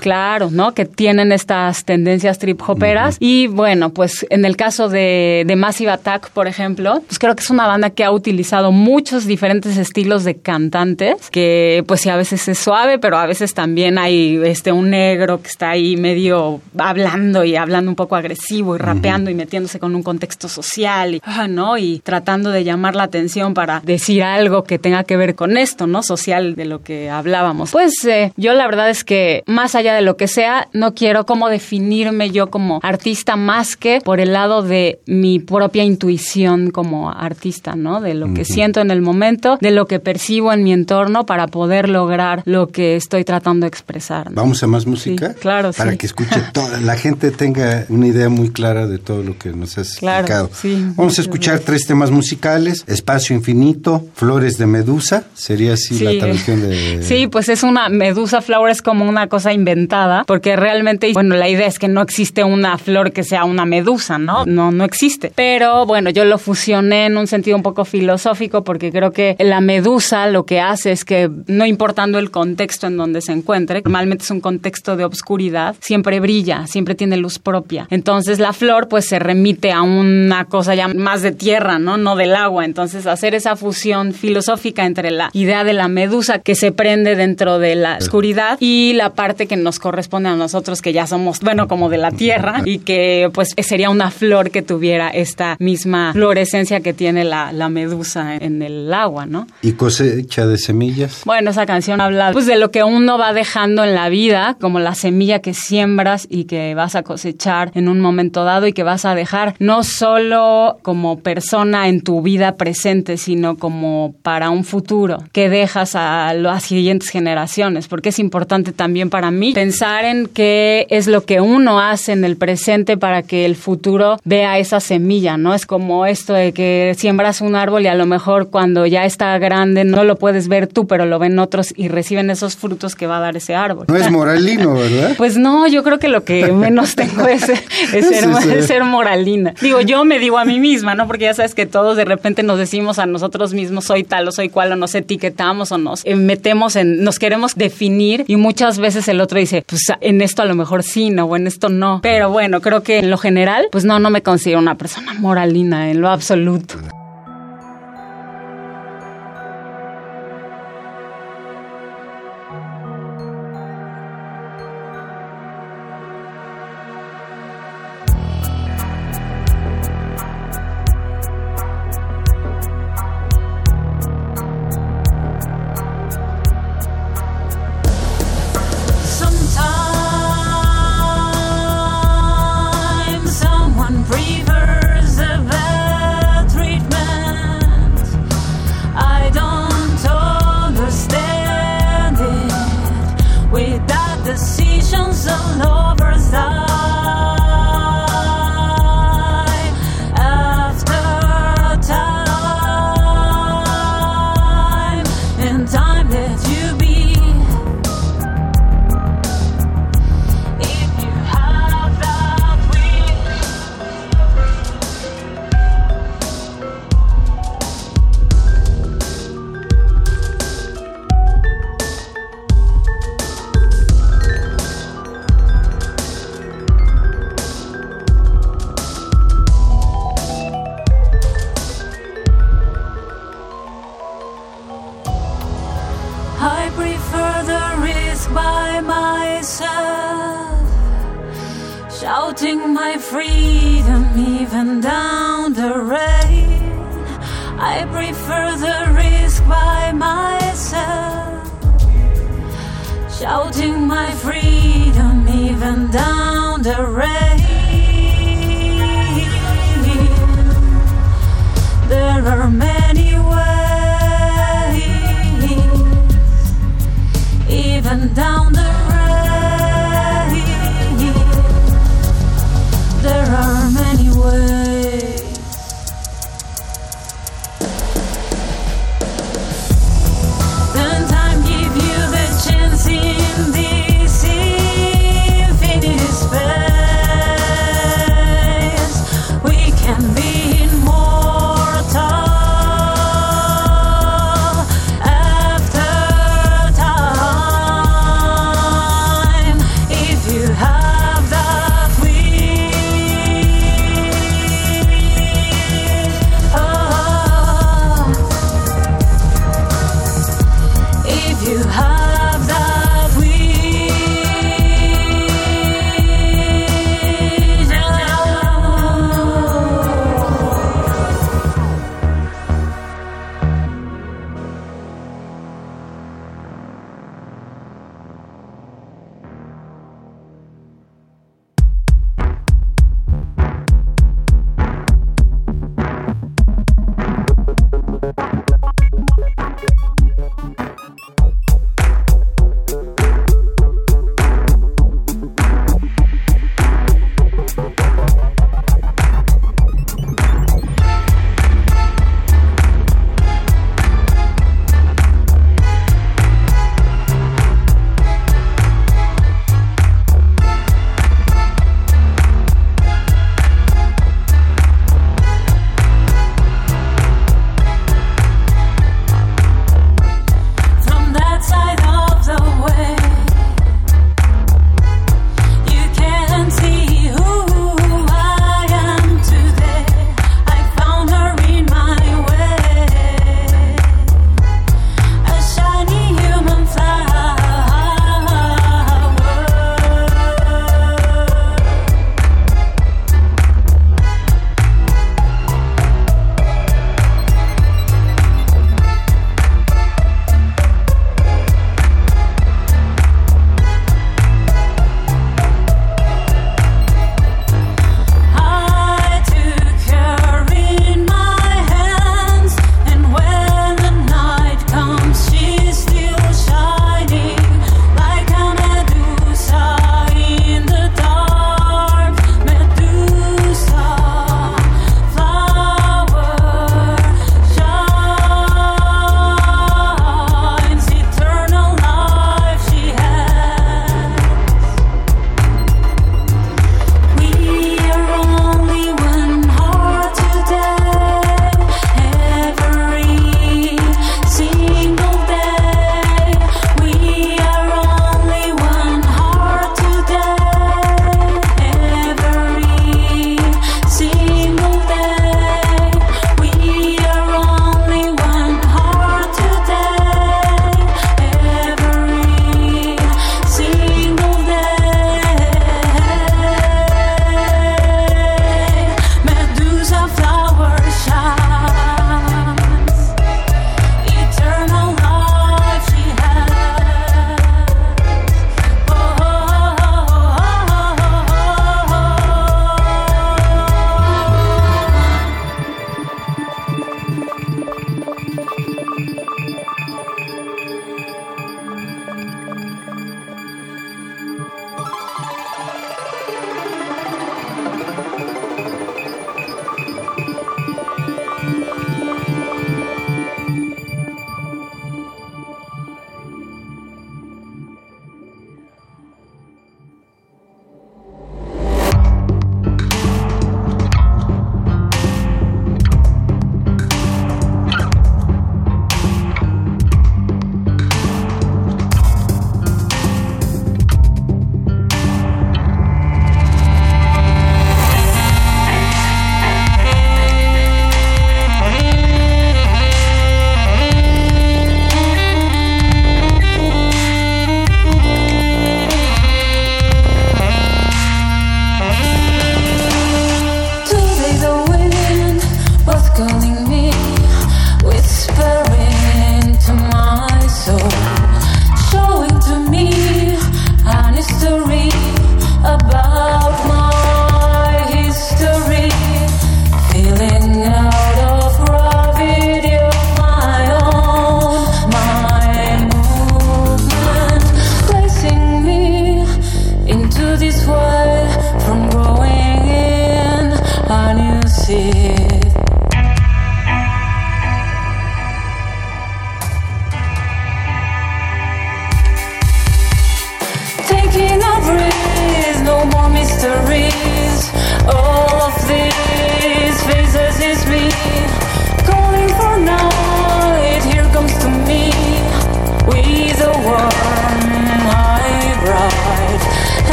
Claro, 0.00 0.50
¿no? 0.50 0.74
Que 0.74 0.84
tienen 0.84 1.30
estas 1.30 1.84
tendencias 1.84 2.40
trip 2.40 2.60
hoperas. 2.72 3.16
Y 3.20 3.46
bueno, 3.46 3.90
pues 3.90 4.26
en 4.30 4.44
el 4.44 4.56
caso 4.56 4.88
de, 4.88 5.44
de 5.46 5.56
Massive 5.56 5.90
Attack, 5.90 6.30
por 6.30 6.46
ejemplo, 6.46 7.02
pues 7.06 7.18
creo 7.18 7.34
que 7.34 7.42
es 7.42 7.50
una 7.50 7.66
banda 7.66 7.90
que 7.90 8.04
ha 8.04 8.10
utilizado 8.10 8.72
muchos 8.72 9.26
diferentes 9.26 9.76
estilos 9.76 10.24
de 10.24 10.36
cantantes, 10.36 11.30
que 11.30 11.84
pues 11.86 12.00
sí, 12.00 12.10
a 12.10 12.16
veces 12.16 12.46
es 12.48 12.58
suave, 12.58 12.98
pero 12.98 13.16
a 13.18 13.26
veces 13.26 13.54
también 13.54 13.98
hay 13.98 14.40
este 14.44 14.72
un 14.72 14.90
negro 14.90 15.42
que 15.42 15.48
está 15.48 15.70
ahí 15.70 15.96
medio 15.96 16.60
hablando 16.78 17.44
y 17.44 17.56
hablando 17.56 17.90
un 17.90 17.96
poco 17.96 18.16
agresivo 18.16 18.74
y 18.74 18.78
rapeando 18.78 19.30
y 19.30 19.34
metiéndose 19.34 19.78
con 19.78 19.94
un 19.94 20.02
contexto 20.02 20.48
social, 20.48 21.14
y, 21.14 21.22
ah, 21.24 21.48
¿no? 21.48 21.78
Y 21.78 22.00
tratando 22.00 22.50
de 22.50 22.64
llamar 22.64 22.96
la 22.96 23.04
atención 23.04 23.54
para 23.54 23.80
decir 23.80 24.22
algo 24.22 24.64
que 24.64 24.78
tenga 24.78 25.04
que 25.04 25.16
ver 25.16 25.34
con 25.34 25.56
esto, 25.56 25.86
¿no? 25.86 26.02
Social 26.02 26.54
de 26.54 26.64
lo 26.64 26.82
que 26.82 27.10
hablábamos. 27.10 27.70
Pues 27.70 28.04
eh, 28.04 28.32
yo 28.36 28.54
la 28.54 28.66
verdad 28.66 28.90
es 28.90 29.04
que 29.04 29.42
más 29.46 29.74
allá 29.74 29.94
de 29.94 30.02
lo 30.02 30.16
que 30.16 30.28
sea, 30.28 30.68
no 30.72 30.94
quiero 30.94 31.26
como 31.26 31.48
definirme 31.48 32.30
yo 32.30 32.50
como 32.50 32.61
artista 32.82 33.36
más 33.36 33.76
que 33.76 34.00
por 34.00 34.20
el 34.20 34.32
lado 34.32 34.62
de 34.62 35.00
mi 35.06 35.38
propia 35.38 35.84
intuición 35.84 36.70
como 36.70 37.10
artista, 37.10 37.74
¿no? 37.76 38.00
De 38.00 38.14
lo 38.14 38.32
que 38.34 38.44
siento 38.44 38.80
en 38.80 38.90
el 38.90 39.02
momento, 39.02 39.58
de 39.60 39.70
lo 39.70 39.86
que 39.86 40.00
percibo 40.00 40.52
en 40.52 40.62
mi 40.62 40.72
entorno 40.72 41.26
para 41.26 41.46
poder 41.46 41.88
lograr 41.88 42.42
lo 42.44 42.68
que 42.68 42.96
estoy 42.96 43.24
tratando 43.24 43.64
de 43.64 43.68
expresar. 43.68 44.32
Vamos 44.32 44.62
a 44.62 44.66
más 44.66 44.86
música. 44.86 45.34
claro, 45.34 45.72
Para 45.72 45.96
que 45.96 46.06
escuche 46.06 46.42
toda, 46.52 46.80
la 46.80 46.96
gente 46.96 47.30
tenga 47.30 47.86
una 47.88 48.06
idea 48.06 48.28
muy 48.28 48.50
clara 48.50 48.86
de 48.86 48.98
todo 48.98 49.22
lo 49.22 49.38
que 49.38 49.50
nos 49.50 49.78
has 49.78 49.92
explicado. 49.92 50.50
Vamos 50.96 51.18
a 51.18 51.22
escuchar 51.22 51.60
tres 51.60 51.86
temas 51.86 52.10
musicales: 52.10 52.84
Espacio 52.86 53.36
Infinito, 53.36 54.04
Flores 54.14 54.58
de 54.58 54.66
Medusa. 54.66 55.24
Sería 55.34 55.74
así 55.74 55.98
la 55.98 56.18
traducción 56.18 56.60
de. 56.62 57.02
Sí, 57.12 57.26
pues 57.26 57.48
es 57.48 57.62
una 57.62 57.88
Medusa 57.88 58.40
Flower 58.40 58.70
es 58.70 58.82
como 58.82 59.08
una 59.08 59.28
cosa 59.28 59.52
inventada, 59.52 60.24
porque 60.26 60.56
realmente, 60.56 61.12
bueno, 61.12 61.36
la 61.36 61.48
idea 61.48 61.66
es 61.66 61.78
que 61.78 61.88
no 61.88 62.00
existe 62.02 62.44
una 62.52 62.78
flor 62.78 63.12
que 63.12 63.24
sea 63.24 63.44
una 63.44 63.64
medusa, 63.64 64.18
¿no? 64.18 64.44
No, 64.46 64.70
no 64.70 64.84
existe. 64.84 65.32
Pero 65.34 65.86
bueno, 65.86 66.10
yo 66.10 66.24
lo 66.24 66.38
fusioné 66.38 67.06
en 67.06 67.16
un 67.16 67.26
sentido 67.26 67.56
un 67.56 67.62
poco 67.62 67.84
filosófico, 67.84 68.64
porque 68.64 68.90
creo 68.90 69.12
que 69.12 69.36
la 69.38 69.60
medusa 69.60 70.26
lo 70.26 70.44
que 70.44 70.60
hace 70.60 70.92
es 70.92 71.04
que, 71.04 71.30
no 71.46 71.66
importando 71.66 72.18
el 72.18 72.30
contexto 72.30 72.86
en 72.86 72.96
donde 72.96 73.20
se 73.20 73.32
encuentre, 73.32 73.82
normalmente 73.84 74.24
es 74.24 74.30
un 74.30 74.40
contexto 74.40 74.96
de 74.96 75.04
obscuridad, 75.04 75.76
siempre 75.80 76.20
brilla, 76.20 76.66
siempre 76.66 76.94
tiene 76.94 77.16
luz 77.16 77.38
propia. 77.38 77.86
Entonces 77.90 78.38
la 78.38 78.52
flor, 78.52 78.88
pues 78.88 79.06
se 79.06 79.18
remite 79.18 79.72
a 79.72 79.82
una 79.82 80.44
cosa 80.46 80.74
ya 80.74 80.88
más 80.88 81.22
de 81.22 81.32
tierra, 81.32 81.78
¿no? 81.78 81.96
No 81.96 82.16
del 82.16 82.34
agua. 82.34 82.64
Entonces 82.64 83.06
hacer 83.06 83.34
esa 83.34 83.56
fusión 83.56 84.12
filosófica 84.12 84.84
entre 84.84 85.10
la 85.10 85.30
idea 85.32 85.64
de 85.64 85.72
la 85.72 85.88
medusa 85.88 86.38
que 86.38 86.54
se 86.54 86.72
prende 86.72 87.16
dentro 87.16 87.58
de 87.58 87.74
la 87.74 87.96
oscuridad 87.96 88.56
y 88.60 88.92
la 88.94 89.10
parte 89.10 89.46
que 89.46 89.56
nos 89.56 89.78
corresponde 89.78 90.28
a 90.28 90.36
nosotros 90.36 90.82
que 90.82 90.92
ya 90.92 91.06
somos, 91.06 91.40
bueno, 91.40 91.68
como 91.68 91.88
de 91.88 91.98
la 91.98 92.10
tierra 92.10 92.41
y 92.64 92.78
que 92.78 93.30
pues 93.32 93.54
sería 93.58 93.90
una 93.90 94.10
flor 94.10 94.50
que 94.50 94.62
tuviera 94.62 95.08
esta 95.08 95.56
misma 95.58 96.12
florescencia 96.12 96.80
que 96.80 96.92
tiene 96.92 97.24
la, 97.24 97.52
la 97.52 97.68
medusa 97.68 98.36
en 98.36 98.62
el 98.62 98.92
agua, 98.92 99.26
¿no? 99.26 99.46
¿Y 99.62 99.72
cosecha 99.72 100.46
de 100.46 100.58
semillas? 100.58 101.22
Bueno, 101.24 101.50
esa 101.50 101.66
canción 101.66 102.00
habla 102.00 102.32
pues 102.32 102.46
de 102.46 102.56
lo 102.56 102.70
que 102.70 102.82
uno 102.82 103.18
va 103.18 103.32
dejando 103.32 103.84
en 103.84 103.94
la 103.94 104.08
vida, 104.08 104.56
como 104.60 104.78
la 104.78 104.94
semilla 104.94 105.40
que 105.40 105.54
siembras 105.54 106.26
y 106.28 106.44
que 106.44 106.74
vas 106.74 106.94
a 106.94 107.02
cosechar 107.02 107.70
en 107.74 107.88
un 107.88 108.00
momento 108.00 108.44
dado 108.44 108.66
y 108.66 108.72
que 108.72 108.82
vas 108.82 109.04
a 109.04 109.14
dejar 109.14 109.54
no 109.58 109.82
solo 109.82 110.78
como 110.82 111.20
persona 111.20 111.88
en 111.88 112.02
tu 112.02 112.22
vida 112.22 112.56
presente, 112.56 113.16
sino 113.16 113.56
como 113.56 114.14
para 114.22 114.50
un 114.50 114.64
futuro 114.64 115.18
que 115.32 115.48
dejas 115.48 115.94
a 115.94 116.32
las 116.34 116.64
siguientes 116.64 117.10
generaciones, 117.10 117.88
porque 117.88 118.10
es 118.10 118.18
importante 118.18 118.72
también 118.72 119.10
para 119.10 119.30
mí 119.30 119.52
pensar 119.52 120.04
en 120.04 120.26
qué 120.26 120.86
es 120.90 121.06
lo 121.06 121.24
que 121.24 121.40
uno 121.40 121.80
hace 121.80 122.12
en 122.12 122.21
el 122.24 122.36
presente 122.36 122.96
para 122.96 123.22
que 123.22 123.44
el 123.44 123.56
futuro 123.56 124.18
vea 124.24 124.58
esa 124.58 124.80
semilla, 124.80 125.36
¿no? 125.36 125.54
Es 125.54 125.66
como 125.66 126.06
esto 126.06 126.34
de 126.34 126.52
que 126.52 126.94
siembras 126.96 127.40
un 127.40 127.56
árbol 127.56 127.82
y 127.82 127.88
a 127.88 127.94
lo 127.94 128.06
mejor 128.06 128.50
cuando 128.50 128.86
ya 128.86 129.04
está 129.04 129.36
grande 129.38 129.84
no 129.84 130.04
lo 130.04 130.16
puedes 130.16 130.48
ver 130.48 130.66
tú, 130.66 130.86
pero 130.86 131.06
lo 131.06 131.18
ven 131.18 131.38
otros 131.38 131.72
y 131.76 131.88
reciben 131.88 132.30
esos 132.30 132.56
frutos 132.56 132.94
que 132.94 133.06
va 133.06 133.18
a 133.18 133.20
dar 133.20 133.36
ese 133.36 133.54
árbol. 133.54 133.86
No 133.88 133.96
es 133.96 134.10
moralino, 134.10 134.74
¿verdad? 134.74 135.14
Pues 135.22 135.36
no, 135.36 135.66
yo 135.68 135.84
creo 135.84 135.98
que 135.98 136.08
lo 136.08 136.24
que 136.24 136.50
menos 136.52 136.96
tengo 136.96 137.26
es, 137.26 137.42
ser, 137.90 138.62
ser 138.62 138.84
moralina. 138.84 139.54
Digo, 139.60 139.80
yo 139.80 140.04
me 140.04 140.18
digo 140.18 140.38
a 140.38 140.44
mí 140.44 140.58
misma, 140.58 140.94
¿no? 140.94 141.06
Porque 141.06 141.24
ya 141.24 141.34
sabes 141.34 141.54
que 141.54 141.66
todos 141.66 141.96
de 141.96 142.04
repente 142.04 142.42
nos 142.42 142.58
decimos 142.58 142.98
a 142.98 143.06
nosotros 143.06 143.54
mismos 143.54 143.84
soy 143.84 144.04
tal 144.04 144.26
o 144.28 144.32
soy 144.32 144.48
cual 144.48 144.72
o 144.72 144.76
nos 144.76 144.94
etiquetamos 144.94 145.72
o 145.72 145.78
nos 145.78 146.04
eh, 146.04 146.16
metemos 146.16 146.76
en, 146.76 147.04
nos 147.04 147.18
queremos 147.18 147.54
definir 147.54 148.24
y 148.26 148.36
muchas 148.36 148.78
veces 148.78 149.08
el 149.08 149.20
otro 149.20 149.38
dice, 149.38 149.62
pues 149.66 149.82
en 150.00 150.22
esto 150.22 150.42
a 150.42 150.44
lo 150.44 150.54
mejor 150.54 150.82
sí, 150.82 151.10
no, 151.10 151.24
o 151.24 151.36
en 151.36 151.46
esto 151.46 151.68
no. 151.68 152.00
Pero 152.12 152.30
bueno, 152.30 152.60
creo 152.60 152.82
que 152.82 152.98
en 152.98 153.10
lo 153.10 153.16
general, 153.16 153.68
pues 153.72 153.86
no, 153.86 153.98
no 153.98 154.10
me 154.10 154.22
considero 154.22 154.58
una 154.58 154.76
persona 154.76 155.14
moralina 155.14 155.90
en 155.90 156.02
lo 156.02 156.10
absoluto. 156.10 156.74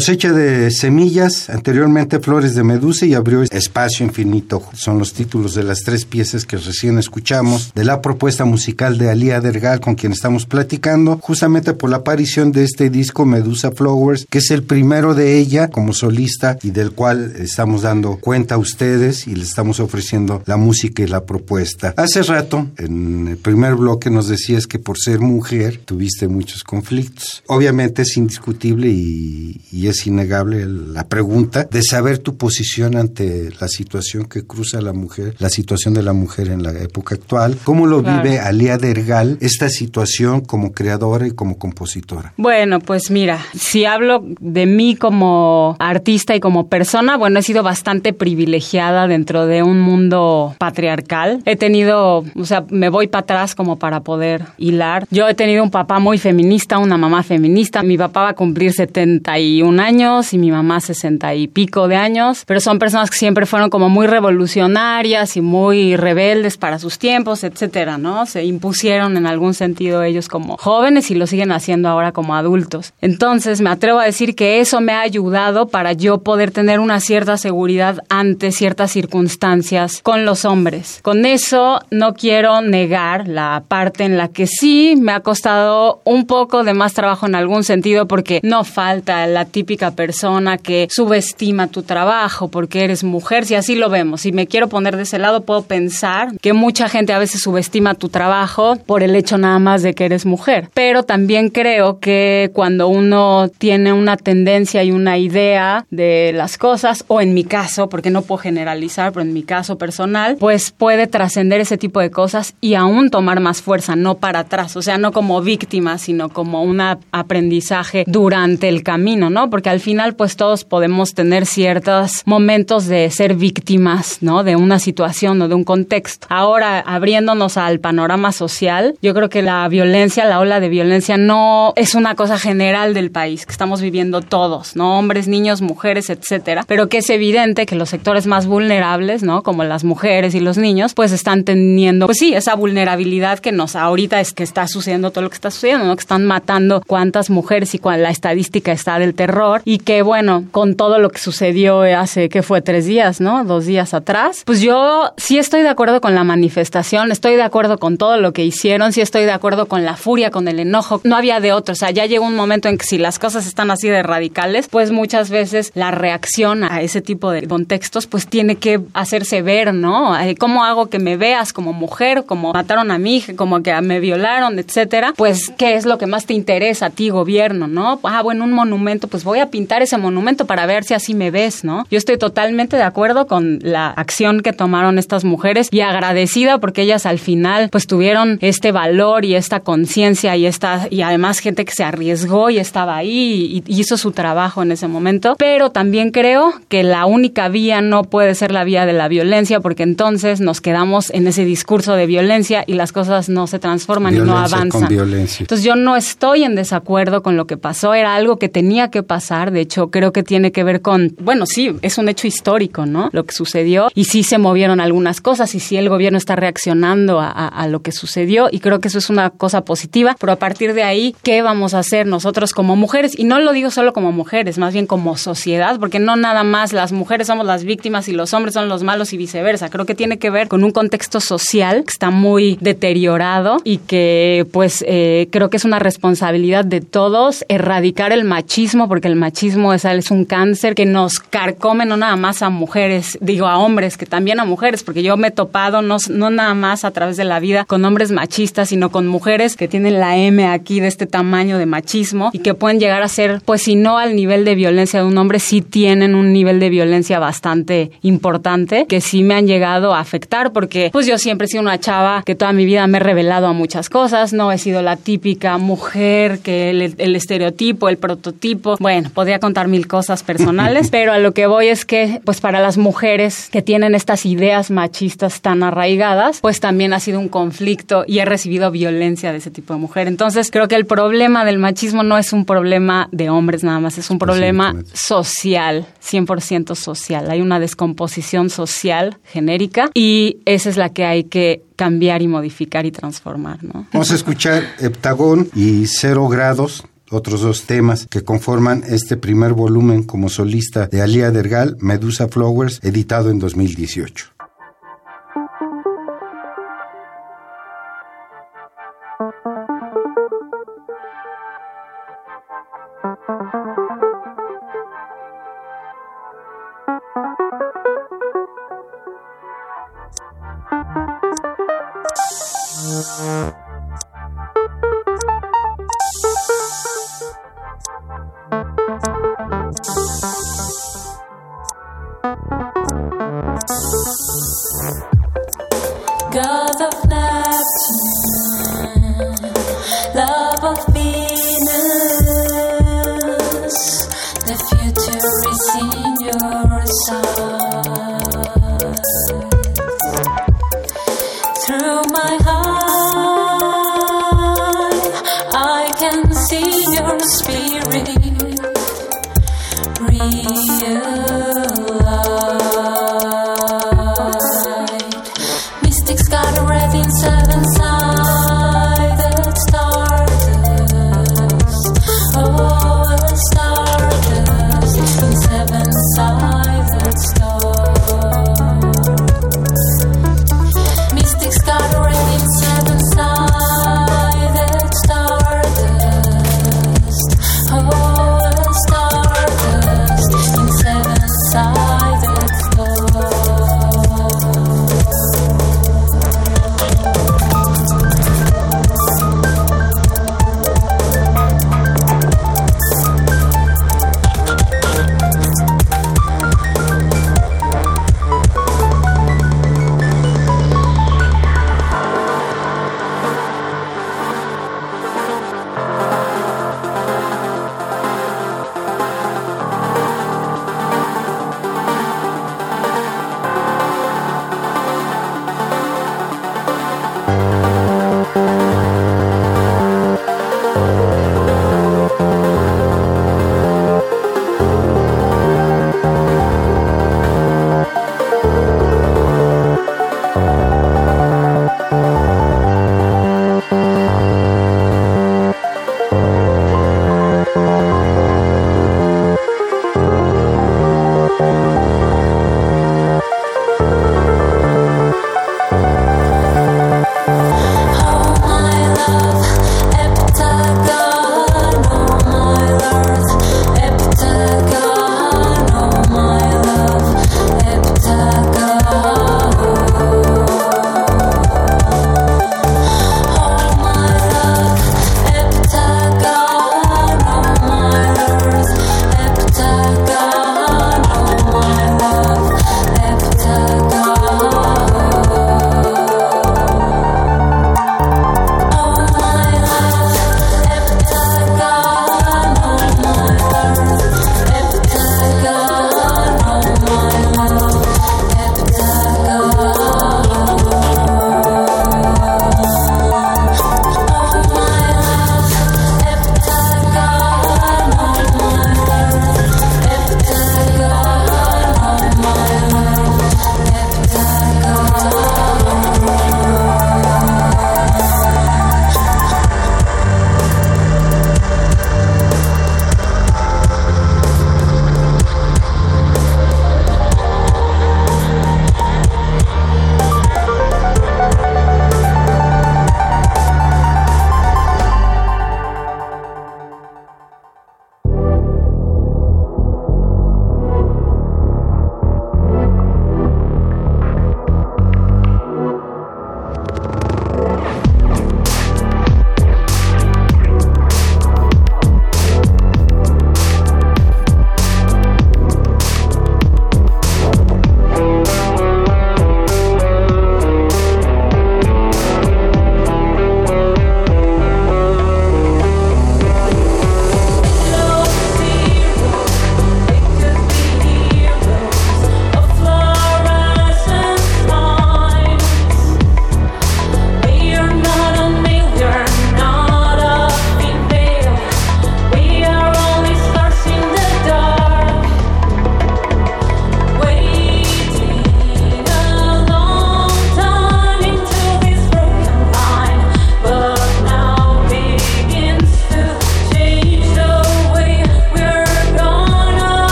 Cosecha 0.00 0.32
de 0.32 0.70
semillas, 0.70 1.50
anteriormente 1.50 2.20
Flores 2.20 2.54
de 2.54 2.64
Medusa 2.64 3.04
y 3.04 3.12
abrió 3.12 3.42
Espacio 3.42 4.06
Infinito. 4.06 4.62
Son 4.72 4.98
los 4.98 5.12
títulos 5.12 5.54
de 5.54 5.62
las 5.62 5.82
tres 5.82 6.06
piezas 6.06 6.46
que 6.46 6.56
recién 6.56 6.96
escuchamos 6.96 7.74
de 7.74 7.84
la 7.84 8.00
propuesta 8.00 8.46
musical 8.46 8.96
de 8.96 9.10
Alía 9.10 9.42
Dergal 9.42 9.78
con 9.80 9.96
quien 9.96 10.12
estamos 10.12 10.46
platicando, 10.46 11.18
justamente 11.20 11.74
por 11.74 11.90
la 11.90 11.98
aparición 11.98 12.50
de 12.50 12.64
este 12.64 12.88
disco 12.88 13.26
Medusa 13.26 13.72
Flowers, 13.72 14.26
que 14.30 14.38
es 14.38 14.50
el 14.50 14.62
primero 14.62 15.14
de 15.14 15.36
ella 15.36 15.68
como 15.68 15.92
solista 15.92 16.56
y 16.62 16.70
del 16.70 16.92
cual 16.92 17.34
estamos 17.38 17.82
dando 17.82 18.16
cuenta 18.16 18.54
a 18.54 18.58
ustedes 18.58 19.26
y 19.26 19.34
les 19.34 19.48
estamos 19.48 19.80
ofreciendo 19.80 20.42
la 20.46 20.56
música 20.56 21.02
y 21.02 21.08
la 21.08 21.26
propuesta. 21.26 21.92
Hace 21.98 22.22
rato, 22.22 22.68
en 22.78 23.28
el 23.28 23.36
primer 23.36 23.74
bloque, 23.74 24.08
nos 24.08 24.28
decías 24.28 24.66
que 24.66 24.78
por 24.78 24.98
ser 24.98 25.20
mujer 25.20 25.78
tuviste 25.84 26.26
muchos 26.26 26.64
conflictos. 26.64 27.42
Obviamente 27.48 28.00
es 28.00 28.16
indiscutible 28.16 28.88
y, 28.88 29.60
y 29.70 29.89
es 29.90 30.06
innegable 30.06 30.66
la 30.66 31.06
pregunta 31.08 31.64
de 31.70 31.82
saber 31.82 32.18
tu 32.18 32.36
posición 32.36 32.96
ante 32.96 33.50
la 33.60 33.68
situación 33.68 34.24
que 34.24 34.46
cruza 34.46 34.80
la 34.80 34.92
mujer, 34.92 35.34
la 35.38 35.50
situación 35.50 35.94
de 35.94 36.02
la 36.02 36.12
mujer 36.12 36.48
en 36.48 36.62
la 36.62 36.72
época 36.72 37.14
actual. 37.14 37.56
¿Cómo 37.64 37.86
lo 37.86 38.02
Claro. 38.02 38.22
vive 38.22 38.38
Alía 38.40 38.78
Dergal 38.78 39.36
esta 39.40 39.68
situación 39.68 40.40
como 40.40 40.72
creadora 40.72 41.26
y 41.26 41.32
como 41.32 41.58
compositora? 41.58 42.32
Bueno, 42.36 42.80
pues 42.80 43.10
mira, 43.10 43.38
si 43.54 43.84
hablo 43.84 44.24
de 44.40 44.66
mí 44.66 44.96
como 44.96 45.76
artista 45.78 46.34
y 46.34 46.40
como 46.40 46.68
persona, 46.68 47.16
bueno, 47.16 47.38
he 47.38 47.42
sido 47.42 47.62
bastante 47.62 48.12
privilegiada 48.12 49.06
dentro 49.08 49.46
de 49.46 49.62
un 49.62 49.80
mundo 49.80 50.54
patriarcal. 50.58 51.42
He 51.44 51.56
tenido, 51.56 52.24
o 52.34 52.44
sea, 52.44 52.64
me 52.70 52.88
voy 52.88 53.08
para 53.08 53.22
atrás 53.22 53.54
como 53.54 53.78
para 53.78 54.00
poder 54.00 54.44
hilar. 54.58 55.06
Yo 55.10 55.28
he 55.28 55.34
tenido 55.34 55.62
un 55.62 55.70
papá 55.70 55.98
muy 55.98 56.18
feminista, 56.18 56.78
una 56.78 56.96
mamá 56.96 57.22
feminista. 57.22 57.82
Mi 57.82 57.98
papá 57.98 58.22
va 58.22 58.28
a 58.30 58.34
cumplir 58.34 58.72
71 58.72 59.79
años 59.80 60.32
y 60.32 60.38
mi 60.38 60.50
mamá 60.50 60.80
60 60.80 61.34
y 61.34 61.48
pico 61.48 61.88
de 61.88 61.96
años, 61.96 62.44
pero 62.46 62.60
son 62.60 62.78
personas 62.78 63.10
que 63.10 63.18
siempre 63.18 63.46
fueron 63.46 63.70
como 63.70 63.88
muy 63.88 64.06
revolucionarias 64.06 65.36
y 65.36 65.40
muy 65.40 65.96
rebeldes 65.96 66.56
para 66.56 66.78
sus 66.78 66.98
tiempos, 66.98 67.44
etcétera, 67.44 67.98
¿no? 67.98 68.26
Se 68.26 68.44
impusieron 68.44 69.16
en 69.16 69.26
algún 69.26 69.54
sentido 69.54 70.02
ellos 70.02 70.28
como 70.28 70.56
jóvenes 70.56 71.10
y 71.10 71.14
lo 71.14 71.26
siguen 71.26 71.52
haciendo 71.52 71.88
ahora 71.88 72.12
como 72.12 72.34
adultos. 72.34 72.92
Entonces, 73.00 73.60
me 73.60 73.70
atrevo 73.70 73.98
a 73.98 74.04
decir 74.04 74.34
que 74.34 74.60
eso 74.60 74.80
me 74.80 74.92
ha 74.92 75.00
ayudado 75.00 75.68
para 75.68 75.92
yo 75.92 76.18
poder 76.18 76.50
tener 76.50 76.80
una 76.80 77.00
cierta 77.00 77.36
seguridad 77.36 77.98
ante 78.08 78.52
ciertas 78.52 78.90
circunstancias 78.92 80.00
con 80.02 80.24
los 80.24 80.44
hombres. 80.44 81.00
Con 81.02 81.26
eso 81.26 81.80
no 81.90 82.14
quiero 82.14 82.60
negar 82.60 83.28
la 83.28 83.62
parte 83.66 84.04
en 84.04 84.16
la 84.16 84.28
que 84.28 84.46
sí 84.46 84.94
me 84.98 85.12
ha 85.12 85.20
costado 85.20 86.00
un 86.04 86.26
poco 86.26 86.64
de 86.64 86.74
más 86.74 86.94
trabajo 86.94 87.26
en 87.26 87.34
algún 87.34 87.64
sentido 87.64 88.06
porque 88.06 88.40
no 88.42 88.64
falta 88.64 89.26
la 89.26 89.44
típica 89.44 89.59
típica 89.60 89.90
persona 89.90 90.56
que 90.56 90.88
subestima 90.90 91.66
tu 91.66 91.82
trabajo 91.82 92.48
porque 92.48 92.82
eres 92.82 93.04
mujer, 93.04 93.44
si 93.44 93.56
así 93.56 93.74
lo 93.74 93.90
vemos, 93.90 94.22
si 94.22 94.32
me 94.32 94.46
quiero 94.46 94.70
poner 94.70 94.96
de 94.96 95.02
ese 95.02 95.18
lado, 95.18 95.42
puedo 95.42 95.60
pensar 95.64 96.38
que 96.40 96.54
mucha 96.54 96.88
gente 96.88 97.12
a 97.12 97.18
veces 97.18 97.42
subestima 97.42 97.92
tu 97.94 98.08
trabajo 98.08 98.76
por 98.86 99.02
el 99.02 99.14
hecho 99.14 99.36
nada 99.36 99.58
más 99.58 99.82
de 99.82 99.92
que 99.92 100.06
eres 100.06 100.24
mujer. 100.24 100.70
Pero 100.72 101.02
también 101.02 101.50
creo 101.50 101.98
que 101.98 102.50
cuando 102.54 102.88
uno 102.88 103.50
tiene 103.58 103.92
una 103.92 104.16
tendencia 104.16 104.82
y 104.82 104.92
una 104.92 105.18
idea 105.18 105.84
de 105.90 106.32
las 106.34 106.56
cosas, 106.56 107.04
o 107.08 107.20
en 107.20 107.34
mi 107.34 107.44
caso, 107.44 107.90
porque 107.90 108.08
no 108.08 108.22
puedo 108.22 108.38
generalizar, 108.38 109.12
pero 109.12 109.26
en 109.26 109.34
mi 109.34 109.42
caso 109.42 109.76
personal, 109.76 110.38
pues 110.40 110.70
puede 110.70 111.06
trascender 111.06 111.60
ese 111.60 111.76
tipo 111.76 112.00
de 112.00 112.10
cosas 112.10 112.54
y 112.62 112.76
aún 112.76 113.10
tomar 113.10 113.40
más 113.40 113.60
fuerza, 113.60 113.94
no 113.94 114.14
para 114.14 114.38
atrás, 114.38 114.74
o 114.78 114.80
sea, 114.80 114.96
no 114.96 115.12
como 115.12 115.42
víctima, 115.42 115.98
sino 115.98 116.30
como 116.30 116.62
un 116.62 116.80
aprendizaje 116.80 118.04
durante 118.06 118.70
el 118.70 118.82
camino, 118.82 119.28
¿no? 119.28 119.49
Porque 119.50 119.68
al 119.68 119.80
final, 119.80 120.14
pues 120.14 120.36
todos 120.36 120.64
podemos 120.64 121.14
tener 121.14 121.46
ciertos 121.46 122.22
momentos 122.24 122.86
de 122.86 123.10
ser 123.10 123.34
víctimas, 123.34 124.18
¿no? 124.20 124.44
De 124.44 124.56
una 124.56 124.78
situación 124.78 125.42
o 125.42 125.48
de 125.48 125.54
un 125.54 125.64
contexto. 125.64 126.26
Ahora, 126.30 126.80
abriéndonos 126.80 127.56
al 127.56 127.80
panorama 127.80 128.32
social, 128.32 128.94
yo 129.02 129.14
creo 129.14 129.28
que 129.28 129.42
la 129.42 129.68
violencia, 129.68 130.24
la 130.24 130.38
ola 130.38 130.60
de 130.60 130.68
violencia 130.68 131.16
no 131.16 131.72
es 131.76 131.94
una 131.94 132.14
cosa 132.14 132.38
general 132.38 132.94
del 132.94 133.10
país, 133.10 133.46
que 133.46 133.52
estamos 133.52 133.80
viviendo 133.80 134.20
todos, 134.20 134.76
¿no? 134.76 134.98
Hombres, 134.98 135.28
niños, 135.28 135.62
mujeres, 135.62 136.10
etcétera, 136.10 136.64
pero 136.66 136.88
que 136.88 136.98
es 136.98 137.10
evidente 137.10 137.66
que 137.66 137.74
los 137.74 137.88
sectores 137.88 138.26
más 138.26 138.46
vulnerables, 138.46 139.22
¿no? 139.22 139.42
Como 139.42 139.64
las 139.64 139.84
mujeres 139.84 140.34
y 140.34 140.40
los 140.40 140.58
niños, 140.58 140.94
pues 140.94 141.12
están 141.12 141.44
teniendo, 141.44 142.06
pues 142.06 142.18
sí, 142.18 142.34
esa 142.34 142.54
vulnerabilidad 142.54 143.38
que 143.40 143.52
nos 143.52 143.76
ahorita 143.76 144.20
es 144.20 144.32
que 144.32 144.44
está 144.44 144.66
sucediendo 144.68 145.10
todo 145.10 145.22
lo 145.22 145.30
que 145.30 145.34
está 145.34 145.50
sucediendo, 145.50 145.86
¿no? 145.86 145.96
Que 145.96 146.00
están 146.00 146.24
matando 146.24 146.82
cuántas 146.86 147.30
mujeres 147.30 147.74
y 147.74 147.78
cuál 147.78 148.02
la 148.02 148.10
estadística 148.10 148.72
está 148.72 148.98
del 148.98 149.14
terror 149.14 149.39
y 149.64 149.78
que 149.78 150.02
bueno, 150.02 150.44
con 150.50 150.74
todo 150.74 150.98
lo 150.98 151.10
que 151.10 151.18
sucedió 151.18 151.80
hace 151.80 152.28
que 152.28 152.42
fue 152.42 152.60
tres 152.60 152.86
días, 152.86 153.20
¿no? 153.20 153.44
Dos 153.44 153.66
días 153.66 153.94
atrás, 153.94 154.42
pues 154.44 154.60
yo 154.60 155.12
sí 155.16 155.38
estoy 155.38 155.62
de 155.62 155.68
acuerdo 155.68 156.00
con 156.00 156.14
la 156.14 156.24
manifestación, 156.24 157.10
estoy 157.12 157.36
de 157.36 157.42
acuerdo 157.42 157.78
con 157.78 157.98
todo 157.98 158.16
lo 158.18 158.32
que 158.32 158.44
hicieron, 158.44 158.92
sí 158.92 159.00
estoy 159.00 159.24
de 159.24 159.32
acuerdo 159.32 159.66
con 159.66 159.84
la 159.84 159.96
furia, 159.96 160.30
con 160.30 160.48
el 160.48 160.60
enojo, 160.60 161.00
no 161.04 161.16
había 161.16 161.40
de 161.40 161.52
otro, 161.52 161.72
o 161.72 161.76
sea, 161.76 161.90
ya 161.90 162.06
llegó 162.06 162.24
un 162.26 162.36
momento 162.36 162.68
en 162.68 162.78
que 162.78 162.86
si 162.86 162.98
las 162.98 163.18
cosas 163.18 163.46
están 163.46 163.70
así 163.70 163.88
de 163.88 164.02
radicales, 164.02 164.68
pues 164.68 164.90
muchas 164.90 165.30
veces 165.30 165.72
la 165.74 165.90
reacción 165.90 166.64
a 166.64 166.82
ese 166.82 167.00
tipo 167.00 167.30
de 167.30 167.46
contextos 167.46 168.06
pues 168.06 168.26
tiene 168.26 168.56
que 168.56 168.80
hacerse 168.94 169.42
ver, 169.42 169.74
¿no? 169.74 170.18
Eh, 170.18 170.36
¿Cómo 170.36 170.64
hago 170.64 170.88
que 170.88 170.98
me 170.98 171.16
veas 171.16 171.52
como 171.52 171.72
mujer, 171.72 172.24
como 172.26 172.52
mataron 172.52 172.90
a 172.90 172.98
mi 172.98 173.16
hija, 173.16 173.34
como 173.36 173.62
que 173.62 173.78
me 173.80 174.00
violaron, 174.00 174.58
etcétera? 174.58 175.14
Pues, 175.16 175.52
¿qué 175.56 175.74
es 175.74 175.86
lo 175.86 175.98
que 175.98 176.06
más 176.06 176.26
te 176.26 176.34
interesa 176.34 176.86
a 176.86 176.90
ti, 176.90 177.10
gobierno, 177.10 177.66
no? 177.66 178.00
Ah, 178.04 178.22
bueno, 178.22 178.44
un 178.44 178.52
monumento, 178.52 179.08
pues 179.08 179.24
voy 179.30 179.38
a 179.38 179.50
pintar 179.50 179.80
ese 179.80 179.96
monumento 179.96 180.44
para 180.44 180.66
ver 180.66 180.82
si 180.82 180.94
así 180.94 181.14
me 181.14 181.30
ves, 181.30 181.62
¿no? 181.62 181.86
Yo 181.88 181.98
estoy 181.98 182.18
totalmente 182.18 182.76
de 182.76 182.82
acuerdo 182.82 183.28
con 183.28 183.60
la 183.62 183.88
acción 183.88 184.40
que 184.40 184.52
tomaron 184.52 184.98
estas 184.98 185.24
mujeres 185.24 185.68
y 185.70 185.80
agradecida 185.80 186.58
porque 186.58 186.82
ellas 186.82 187.06
al 187.06 187.20
final 187.20 187.68
pues 187.70 187.86
tuvieron 187.86 188.38
este 188.40 188.72
valor 188.72 189.24
y 189.24 189.36
esta 189.36 189.60
conciencia 189.60 190.36
y 190.36 190.46
esta 190.46 190.88
y 190.90 191.02
además 191.02 191.38
gente 191.38 191.64
que 191.64 191.72
se 191.72 191.84
arriesgó 191.84 192.50
y 192.50 192.58
estaba 192.58 192.96
ahí 192.96 193.62
y 193.64 193.80
hizo 193.80 193.96
su 193.96 194.10
trabajo 194.10 194.62
en 194.62 194.72
ese 194.72 194.88
momento, 194.88 195.36
pero 195.38 195.70
también 195.70 196.10
creo 196.10 196.52
que 196.68 196.82
la 196.82 197.06
única 197.06 197.48
vía 197.48 197.80
no 197.80 198.02
puede 198.02 198.34
ser 198.34 198.50
la 198.50 198.64
vía 198.64 198.84
de 198.84 198.92
la 198.92 199.06
violencia 199.06 199.60
porque 199.60 199.84
entonces 199.84 200.40
nos 200.40 200.60
quedamos 200.60 201.10
en 201.10 201.28
ese 201.28 201.44
discurso 201.44 201.94
de 201.94 202.06
violencia 202.06 202.64
y 202.66 202.74
las 202.74 202.90
cosas 202.90 203.28
no 203.28 203.46
se 203.46 203.60
transforman 203.60 204.16
y 204.16 204.18
no 204.18 204.36
avanzan. 204.36 204.92
Entonces 204.92 205.62
yo 205.62 205.76
no 205.76 205.94
estoy 205.94 206.42
en 206.42 206.56
desacuerdo 206.56 207.22
con 207.22 207.36
lo 207.36 207.46
que 207.46 207.56
pasó, 207.56 207.94
era 207.94 208.16
algo 208.16 208.38
que 208.38 208.48
tenía 208.48 208.90
que 208.90 209.02
pasar, 209.02 209.19
de 209.20 209.60
hecho 209.60 209.90
creo 209.90 210.12
que 210.12 210.22
tiene 210.22 210.52
que 210.52 210.64
ver 210.64 210.80
con, 210.80 211.14
bueno, 211.20 211.46
sí, 211.46 211.76
es 211.82 211.98
un 211.98 212.08
hecho 212.08 212.26
histórico, 212.26 212.86
¿no? 212.86 213.10
Lo 213.12 213.24
que 213.24 213.34
sucedió 213.34 213.88
y 213.94 214.04
sí 214.04 214.22
se 214.22 214.38
movieron 214.38 214.80
algunas 214.80 215.20
cosas 215.20 215.54
y 215.54 215.60
sí 215.60 215.76
el 215.76 215.88
gobierno 215.88 216.18
está 216.18 216.36
reaccionando 216.36 217.20
a, 217.20 217.30
a 217.30 217.68
lo 217.68 217.80
que 217.82 217.92
sucedió 217.92 218.48
y 218.50 218.60
creo 218.60 218.80
que 218.80 218.88
eso 218.88 218.98
es 218.98 219.10
una 219.10 219.30
cosa 219.30 219.62
positiva, 219.62 220.16
pero 220.18 220.32
a 220.32 220.36
partir 220.36 220.74
de 220.74 220.82
ahí, 220.82 221.14
¿qué 221.22 221.42
vamos 221.42 221.74
a 221.74 221.80
hacer 221.80 222.06
nosotros 222.06 222.52
como 222.52 222.76
mujeres? 222.76 223.18
Y 223.18 223.24
no 223.24 223.40
lo 223.40 223.52
digo 223.52 223.70
solo 223.70 223.92
como 223.92 224.12
mujeres, 224.12 224.58
más 224.58 224.72
bien 224.72 224.86
como 224.86 225.16
sociedad, 225.16 225.78
porque 225.78 225.98
no 225.98 226.16
nada 226.16 226.42
más 226.42 226.72
las 226.72 226.92
mujeres 226.92 227.26
somos 227.26 227.46
las 227.46 227.64
víctimas 227.64 228.08
y 228.08 228.12
los 228.12 228.34
hombres 228.34 228.54
son 228.54 228.68
los 228.68 228.82
malos 228.82 229.12
y 229.12 229.16
viceversa. 229.16 229.68
Creo 229.68 229.86
que 229.86 229.94
tiene 229.94 230.18
que 230.18 230.30
ver 230.30 230.48
con 230.48 230.64
un 230.64 230.70
contexto 230.70 231.20
social 231.20 231.84
que 231.84 231.90
está 231.90 232.10
muy 232.10 232.58
deteriorado 232.60 233.58
y 233.64 233.78
que 233.78 234.46
pues 234.52 234.84
eh, 234.86 235.28
creo 235.30 235.50
que 235.50 235.56
es 235.56 235.64
una 235.64 235.78
responsabilidad 235.78 236.64
de 236.64 236.80
todos 236.80 237.44
erradicar 237.48 238.12
el 238.12 238.24
machismo, 238.24 238.88
porque 238.88 239.08
el 239.10 239.16
machismo 239.16 239.74
es, 239.74 239.84
un 240.10 240.24
cáncer 240.24 240.74
que 240.74 240.86
nos 240.86 241.18
carcome 241.18 241.84
no 241.84 241.96
nada 241.96 242.16
más 242.16 242.42
a 242.42 242.50
mujeres, 242.50 243.18
digo 243.20 243.46
a 243.46 243.58
hombres, 243.58 243.96
que 243.96 244.06
también 244.06 244.40
a 244.40 244.44
mujeres, 244.44 244.82
porque 244.82 245.02
yo 245.02 245.16
me 245.16 245.28
he 245.28 245.30
topado 245.30 245.82
no, 245.82 245.96
no 246.08 246.30
nada 246.30 246.54
más 246.54 246.84
a 246.84 246.90
través 246.90 247.16
de 247.16 247.24
la 247.24 247.40
vida 247.40 247.64
con 247.64 247.84
hombres 247.84 248.10
machistas, 248.10 248.68
sino 248.68 248.90
con 248.90 249.06
mujeres 249.06 249.56
que 249.56 249.68
tienen 249.68 250.00
la 250.00 250.16
M 250.16 250.46
aquí 250.46 250.80
de 250.80 250.86
este 250.86 251.06
tamaño 251.06 251.58
de 251.58 251.66
machismo 251.66 252.30
y 252.32 252.38
que 252.40 252.54
pueden 252.54 252.80
llegar 252.80 253.02
a 253.02 253.08
ser, 253.08 253.42
pues 253.44 253.62
si 253.62 253.76
no 253.76 253.98
al 253.98 254.16
nivel 254.16 254.44
de 254.44 254.54
violencia 254.54 255.00
de 255.00 255.06
un 255.06 255.18
hombre, 255.18 255.38
sí 255.38 255.60
tienen 255.60 256.14
un 256.14 256.32
nivel 256.32 256.60
de 256.60 256.70
violencia 256.70 257.18
bastante 257.18 257.90
importante 258.02 258.86
que 258.86 259.00
sí 259.00 259.22
me 259.22 259.34
han 259.34 259.46
llegado 259.46 259.94
a 259.94 260.00
afectar 260.00 260.52
porque 260.52 260.90
pues 260.92 261.06
yo 261.06 261.18
siempre 261.18 261.46
he 261.46 261.48
sido 261.48 261.62
una 261.62 261.78
chava 261.78 262.22
que 262.24 262.34
toda 262.34 262.52
mi 262.52 262.64
vida 262.64 262.86
me 262.86 262.98
he 262.98 263.00
revelado 263.00 263.46
a 263.46 263.52
muchas 263.52 263.88
cosas, 263.88 264.32
no 264.32 264.52
he 264.52 264.58
sido 264.58 264.82
la 264.82 264.96
típica 264.96 265.58
mujer 265.58 266.40
que 266.40 266.70
el, 266.70 266.94
el 266.98 267.16
estereotipo, 267.16 267.88
el 267.88 267.96
prototipo, 267.96 268.76
bueno, 268.78 268.99
podría 269.08 269.38
contar 269.38 269.68
mil 269.68 269.86
cosas 269.86 270.22
personales, 270.22 270.88
pero 270.90 271.12
a 271.12 271.18
lo 271.18 271.32
que 271.32 271.46
voy 271.46 271.68
es 271.68 271.84
que 271.84 272.20
pues 272.24 272.40
para 272.40 272.60
las 272.60 272.76
mujeres 272.76 273.48
que 273.50 273.62
tienen 273.62 273.94
estas 273.94 274.26
ideas 274.26 274.70
machistas 274.70 275.40
tan 275.40 275.62
arraigadas, 275.62 276.40
pues 276.40 276.60
también 276.60 276.92
ha 276.92 277.00
sido 277.00 277.20
un 277.20 277.28
conflicto 277.28 278.04
y 278.06 278.18
he 278.18 278.24
recibido 278.24 278.70
violencia 278.70 279.32
de 279.32 279.38
ese 279.38 279.50
tipo 279.50 279.74
de 279.74 279.80
mujer. 279.80 280.08
Entonces 280.08 280.50
creo 280.50 280.68
que 280.68 280.76
el 280.76 280.86
problema 280.86 281.44
del 281.44 281.58
machismo 281.58 282.02
no 282.02 282.18
es 282.18 282.32
un 282.32 282.44
problema 282.44 283.08
de 283.12 283.30
hombres 283.30 283.64
nada 283.64 283.80
más, 283.80 283.98
es 283.98 284.10
un 284.10 284.18
problema 284.18 284.74
social, 284.92 285.86
100% 286.04 286.74
social. 286.74 287.30
Hay 287.30 287.40
una 287.40 287.60
descomposición 287.60 288.50
social 288.50 289.18
genérica 289.24 289.90
y 289.94 290.38
esa 290.44 290.68
es 290.68 290.76
la 290.76 290.90
que 290.90 291.04
hay 291.04 291.24
que 291.24 291.62
cambiar 291.76 292.22
y 292.22 292.28
modificar 292.28 292.86
y 292.86 292.92
transformar. 292.92 293.62
¿no? 293.64 293.86
Vamos 293.92 294.10
a 294.10 294.14
escuchar 294.14 294.64
Heptagón 294.78 295.48
y 295.54 295.86
Cero 295.86 296.28
Grados 296.28 296.84
otros 297.10 297.42
dos 297.42 297.64
temas 297.64 298.06
que 298.08 298.22
conforman 298.24 298.84
este 298.88 299.16
primer 299.16 299.52
volumen 299.52 300.02
como 300.02 300.28
solista 300.28 300.86
de 300.86 301.02
Alia 301.02 301.30
Dergal, 301.30 301.76
Medusa 301.80 302.28
Flowers, 302.28 302.80
editado 302.82 303.30
en 303.30 303.38
2018. 303.38 304.39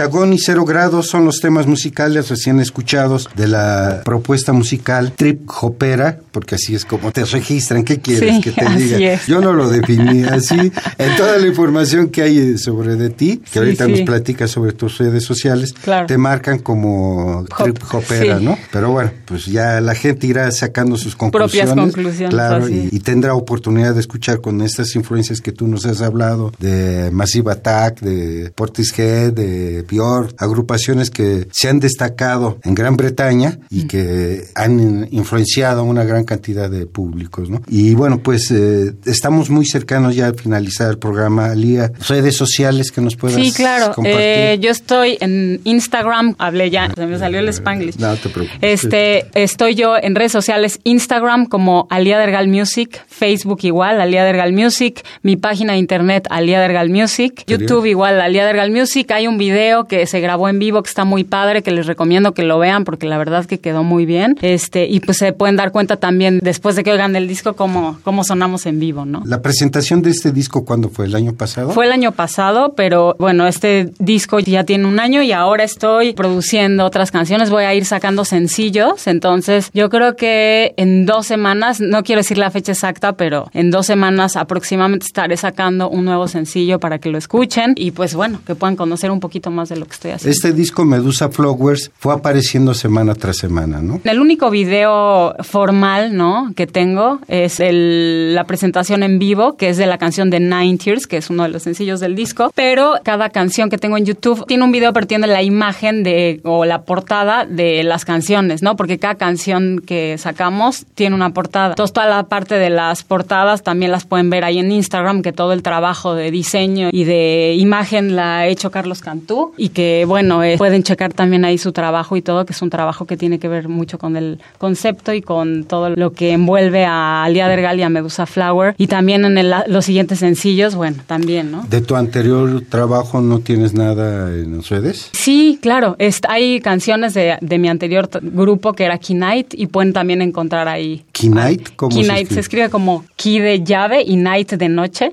Heptagón 0.00 0.32
y 0.32 0.38
Cero 0.38 0.64
Grados 0.64 1.08
son 1.08 1.26
los 1.26 1.40
temas 1.40 1.66
musicales 1.66 2.30
recién 2.30 2.58
escuchados 2.58 3.28
de 3.36 3.46
la 3.46 4.00
propuesta 4.02 4.54
musical 4.54 5.12
Trip 5.12 5.42
Hopera, 5.60 6.20
porque 6.32 6.54
así 6.56 6.74
es 6.74 6.84
como 6.84 7.10
te 7.12 7.24
registran. 7.24 7.84
¿Qué 7.84 8.00
quieres 8.00 8.36
Sí, 8.36 8.40
que 8.40 8.52
te 8.52 8.68
diga? 8.76 8.98
es. 9.14 9.26
Yo 9.26 9.40
no 9.40 9.52
lo 9.52 9.68
definí 9.68 10.24
así. 10.24 10.72
En 10.98 11.16
toda 11.16 11.38
la 11.38 11.46
información 11.46 12.08
que 12.08 12.22
hay 12.22 12.58
sobre 12.58 12.96
de 12.96 13.10
ti, 13.10 13.38
que 13.38 13.50
Sí, 13.52 13.58
ahorita 13.58 13.86
sí. 13.86 13.90
nos 13.92 14.00
platicas 14.02 14.50
sobre 14.50 14.72
tus 14.72 14.98
redes 14.98 15.24
sociales, 15.24 15.72
Claro. 15.72 16.06
te 16.06 16.18
marcan 16.18 16.58
como 16.58 17.40
Hop, 17.40 17.48
Trip 17.64 17.78
Hopera. 17.92 18.40
¿no? 18.40 18.56
Pero 18.72 18.90
bueno, 18.92 19.10
pues 19.24 19.46
ya 19.46 19.80
la 19.80 19.94
gente 19.94 20.26
irá 20.26 20.50
sacando 20.52 20.96
sus 20.96 21.16
conclusiones. 21.16 21.72
Propias 21.74 21.92
conclusiones, 21.94 22.30
Claro, 22.34 22.68
y, 22.68 22.88
y 22.92 23.00
tendrá 23.00 23.34
oportunidad 23.34 23.94
de 23.94 24.00
escuchar 24.00 24.40
con 24.40 24.60
estas 24.62 24.94
influencias 24.96 25.40
que 25.40 25.52
tú 25.52 25.66
nos 25.66 25.84
has 25.86 26.00
hablado 26.02 26.52
de 26.58 27.10
Massive 27.12 27.50
Attack, 27.52 28.00
de 28.00 28.50
Portishead, 28.54 29.32
de 29.32 29.82
Björk, 29.90 30.34
agrupaciones 30.38 31.10
que 31.10 31.48
se 31.52 31.68
han 31.68 31.80
destacado 31.80 32.58
en 32.64 32.74
Gran 32.74 32.96
Bretaña 32.96 33.58
Mm. 33.70 33.76
y 33.76 33.86
que 33.86 34.44
han 34.54 34.80
in- 34.80 35.08
influenciado 35.10 35.80
a 35.80 35.82
una 35.84 36.04
gran 36.04 36.19
cantidad 36.24 36.70
de 36.70 36.86
públicos, 36.86 37.50
¿no? 37.50 37.62
Y 37.68 37.94
bueno, 37.94 38.18
pues 38.18 38.50
eh, 38.50 38.92
estamos 39.04 39.50
muy 39.50 39.66
cercanos 39.66 40.14
ya 40.14 40.28
a 40.28 40.32
finalizar 40.34 40.90
el 40.90 40.98
programa, 40.98 41.54
Lía. 41.54 41.90
Redes 42.08 42.36
sociales 42.36 42.90
que 42.92 43.00
nos 43.00 43.16
puedas 43.16 43.36
Sí, 43.40 43.52
claro. 43.52 43.92
compartir. 43.94 44.20
Eh, 44.20 44.58
yo 44.60 44.70
estoy 44.70 45.16
en 45.20 45.60
Instagram, 45.64 46.34
hablé 46.38 46.70
ya, 46.70 46.90
se 46.94 47.06
me 47.06 47.18
salió 47.18 47.40
el 47.40 47.48
Spanglish. 47.48 47.96
No 47.98 48.14
te 48.16 48.28
preocupes. 48.28 48.58
Este, 48.62 49.26
estoy 49.34 49.74
yo 49.74 49.96
en 50.00 50.14
redes 50.14 50.32
sociales, 50.32 50.80
Instagram 50.84 51.46
como 51.46 51.86
Alia 51.90 52.18
Dergal 52.18 52.48
Music, 52.48 53.04
Facebook 53.08 53.60
igual, 53.62 54.00
Alia 54.00 54.24
Dergal 54.24 54.52
Music, 54.52 55.02
mi 55.22 55.36
página 55.36 55.72
de 55.74 55.78
internet 55.78 56.26
Alia 56.30 56.60
Dergal 56.60 56.90
Music. 56.90 57.44
YouTube 57.46 57.86
igual, 57.86 58.20
Alia 58.20 58.44
Dergal 58.46 58.70
Music. 58.70 59.10
Hay 59.12 59.26
un 59.26 59.38
video 59.38 59.84
que 59.86 60.06
se 60.06 60.20
grabó 60.20 60.48
en 60.48 60.58
vivo 60.58 60.82
que 60.82 60.88
está 60.88 61.04
muy 61.04 61.24
padre, 61.24 61.62
que 61.62 61.70
les 61.70 61.86
recomiendo 61.86 62.32
que 62.34 62.42
lo 62.42 62.58
vean 62.58 62.84
porque 62.84 63.06
la 63.06 63.18
verdad 63.18 63.44
que 63.46 63.58
quedó 63.58 63.82
muy 63.82 64.06
bien. 64.06 64.36
Este, 64.42 64.86
y 64.86 65.00
pues 65.00 65.18
se 65.18 65.32
pueden 65.32 65.56
dar 65.56 65.72
cuenta 65.72 65.96
también 65.96 66.09
después 66.18 66.76
de 66.76 66.84
que 66.84 66.92
oigan 66.92 67.14
el 67.16 67.28
disco 67.28 67.54
cómo, 67.54 67.98
cómo 68.02 68.24
sonamos 68.24 68.66
en 68.66 68.80
vivo, 68.80 69.04
¿no? 69.04 69.22
La 69.24 69.42
presentación 69.42 70.02
de 70.02 70.10
este 70.10 70.32
disco, 70.32 70.64
¿cuándo 70.64 70.88
fue? 70.88 71.06
¿El 71.06 71.14
año 71.14 71.34
pasado? 71.34 71.70
Fue 71.70 71.86
el 71.86 71.92
año 71.92 72.12
pasado, 72.12 72.74
pero 72.76 73.16
bueno, 73.18 73.46
este 73.46 73.90
disco 73.98 74.38
ya 74.38 74.64
tiene 74.64 74.86
un 74.86 75.00
año 75.00 75.22
y 75.22 75.32
ahora 75.32 75.64
estoy 75.64 76.12
produciendo 76.12 76.84
otras 76.84 77.10
canciones. 77.10 77.50
Voy 77.50 77.64
a 77.64 77.74
ir 77.74 77.84
sacando 77.84 78.24
sencillos. 78.24 79.06
Entonces, 79.06 79.70
yo 79.72 79.90
creo 79.90 80.16
que 80.16 80.74
en 80.76 81.06
dos 81.06 81.26
semanas, 81.26 81.80
no 81.80 82.02
quiero 82.02 82.20
decir 82.20 82.38
la 82.38 82.50
fecha 82.50 82.72
exacta, 82.72 83.14
pero 83.14 83.46
en 83.52 83.70
dos 83.70 83.86
semanas 83.86 84.36
aproximadamente 84.36 85.06
estaré 85.06 85.36
sacando 85.36 85.88
un 85.88 86.04
nuevo 86.04 86.28
sencillo 86.28 86.78
para 86.78 86.98
que 86.98 87.10
lo 87.10 87.18
escuchen 87.18 87.74
y 87.76 87.90
pues 87.92 88.14
bueno, 88.14 88.40
que 88.46 88.54
puedan 88.54 88.76
conocer 88.76 89.10
un 89.10 89.20
poquito 89.20 89.50
más 89.50 89.68
de 89.68 89.76
lo 89.76 89.86
que 89.86 89.92
estoy 89.92 90.10
haciendo. 90.12 90.32
Este 90.32 90.52
disco 90.52 90.84
Medusa 90.84 91.28
Flowers 91.28 91.90
fue 91.98 92.14
apareciendo 92.14 92.74
semana 92.74 93.14
tras 93.14 93.36
semana, 93.36 93.80
¿no? 93.80 94.00
El 94.04 94.20
único 94.20 94.50
video 94.50 95.34
formal, 95.40 95.99
¿no? 96.08 96.52
Que 96.56 96.66
tengo 96.66 97.18
es 97.28 97.60
el- 97.60 98.34
la 98.34 98.44
presentación 98.44 99.02
en 99.02 99.18
vivo, 99.18 99.56
que 99.56 99.68
es 99.68 99.76
de 99.76 99.86
la 99.86 99.98
canción 99.98 100.30
de 100.30 100.40
Nine 100.40 100.78
Tears, 100.78 101.06
que 101.06 101.18
es 101.18 101.30
uno 101.30 101.42
de 101.42 101.50
los 101.50 101.62
sencillos 101.62 102.00
del 102.00 102.14
disco. 102.14 102.50
Pero 102.54 102.94
cada 103.02 103.28
canción 103.30 103.68
que 103.70 103.78
tengo 103.78 103.96
en 103.96 104.06
YouTube 104.06 104.44
tiene 104.46 104.64
un 104.64 104.72
video, 104.72 104.92
pero 104.92 105.06
tiene 105.06 105.26
la 105.26 105.42
imagen 105.42 106.02
de 106.02 106.40
o 106.44 106.64
la 106.64 106.82
portada 106.82 107.44
de 107.44 107.82
las 107.84 108.04
canciones, 108.04 108.62
¿no? 108.62 108.76
Porque 108.76 108.98
cada 108.98 109.16
canción 109.16 109.80
que 109.84 110.16
sacamos 110.18 110.86
tiene 110.94 111.14
una 111.16 111.30
portada. 111.34 111.70
Entonces 111.70 111.92
toda 111.92 112.06
la 112.06 112.22
parte 112.24 112.54
de 112.56 112.70
las 112.70 113.02
portadas 113.02 113.62
también 113.62 113.92
las 113.92 114.04
pueden 114.06 114.30
ver 114.30 114.44
ahí 114.44 114.58
en 114.58 114.70
Instagram, 114.72 115.22
que 115.22 115.32
todo 115.32 115.52
el 115.52 115.62
trabajo 115.62 116.14
de 116.14 116.30
diseño 116.30 116.88
y 116.92 117.04
de 117.04 117.54
imagen 117.58 118.16
la 118.16 118.38
ha 118.38 118.46
hecho 118.46 118.70
Carlos 118.70 119.00
Cantú 119.00 119.52
y 119.56 119.70
que 119.70 120.04
bueno, 120.06 120.42
eh, 120.42 120.56
pueden 120.56 120.82
checar 120.82 121.12
también 121.12 121.44
ahí 121.44 121.58
su 121.58 121.72
trabajo 121.72 122.16
y 122.16 122.22
todo, 122.22 122.46
que 122.46 122.52
es 122.52 122.62
un 122.62 122.70
trabajo 122.70 123.06
que 123.06 123.16
tiene 123.16 123.38
que 123.38 123.48
ver 123.48 123.68
mucho 123.68 123.98
con 123.98 124.16
el 124.16 124.38
concepto 124.58 125.12
y 125.12 125.20
con 125.22 125.64
todo 125.64 125.89
lo 125.96 126.12
que 126.12 126.32
envuelve 126.32 126.84
a 126.84 127.24
Alia 127.24 127.48
Dergal 127.48 127.78
y 127.78 127.82
a 127.82 127.88
Medusa 127.88 128.26
Flower 128.26 128.74
y 128.78 128.86
también 128.86 129.24
en 129.24 129.38
el- 129.38 129.54
los 129.66 129.84
siguientes 129.84 130.18
sencillos, 130.20 130.74
bueno, 130.74 130.96
también, 131.06 131.50
¿no? 131.50 131.64
¿De 131.68 131.80
tu 131.80 131.96
anterior 131.96 132.62
trabajo 132.68 133.20
no 133.20 133.40
tienes 133.40 133.74
nada 133.74 134.34
en 134.34 134.62
redes? 134.62 135.10
Sí, 135.12 135.58
claro. 135.60 135.96
hay 136.28 136.60
canciones 136.60 137.14
de, 137.14 137.36
de 137.40 137.58
mi 137.58 137.68
anterior 137.68 138.08
grupo 138.22 138.72
que 138.72 138.84
era 138.84 138.98
Key 138.98 139.16
Night 139.16 139.54
y 139.54 139.66
pueden 139.66 139.92
también 139.92 140.22
encontrar 140.22 140.68
ahí. 140.68 141.04
Key 141.12 141.28
Night, 141.30 141.70
¿cómo 141.76 141.90
Key 141.94 142.02
se 142.04 142.08
se 142.34 142.40
escribe 142.40 142.70
como 142.70 143.04
Key 143.22 143.38
de 143.38 143.62
llave 143.62 144.02
y 144.06 144.16
Night 144.16 144.52
de 144.52 144.68
noche. 144.70 145.10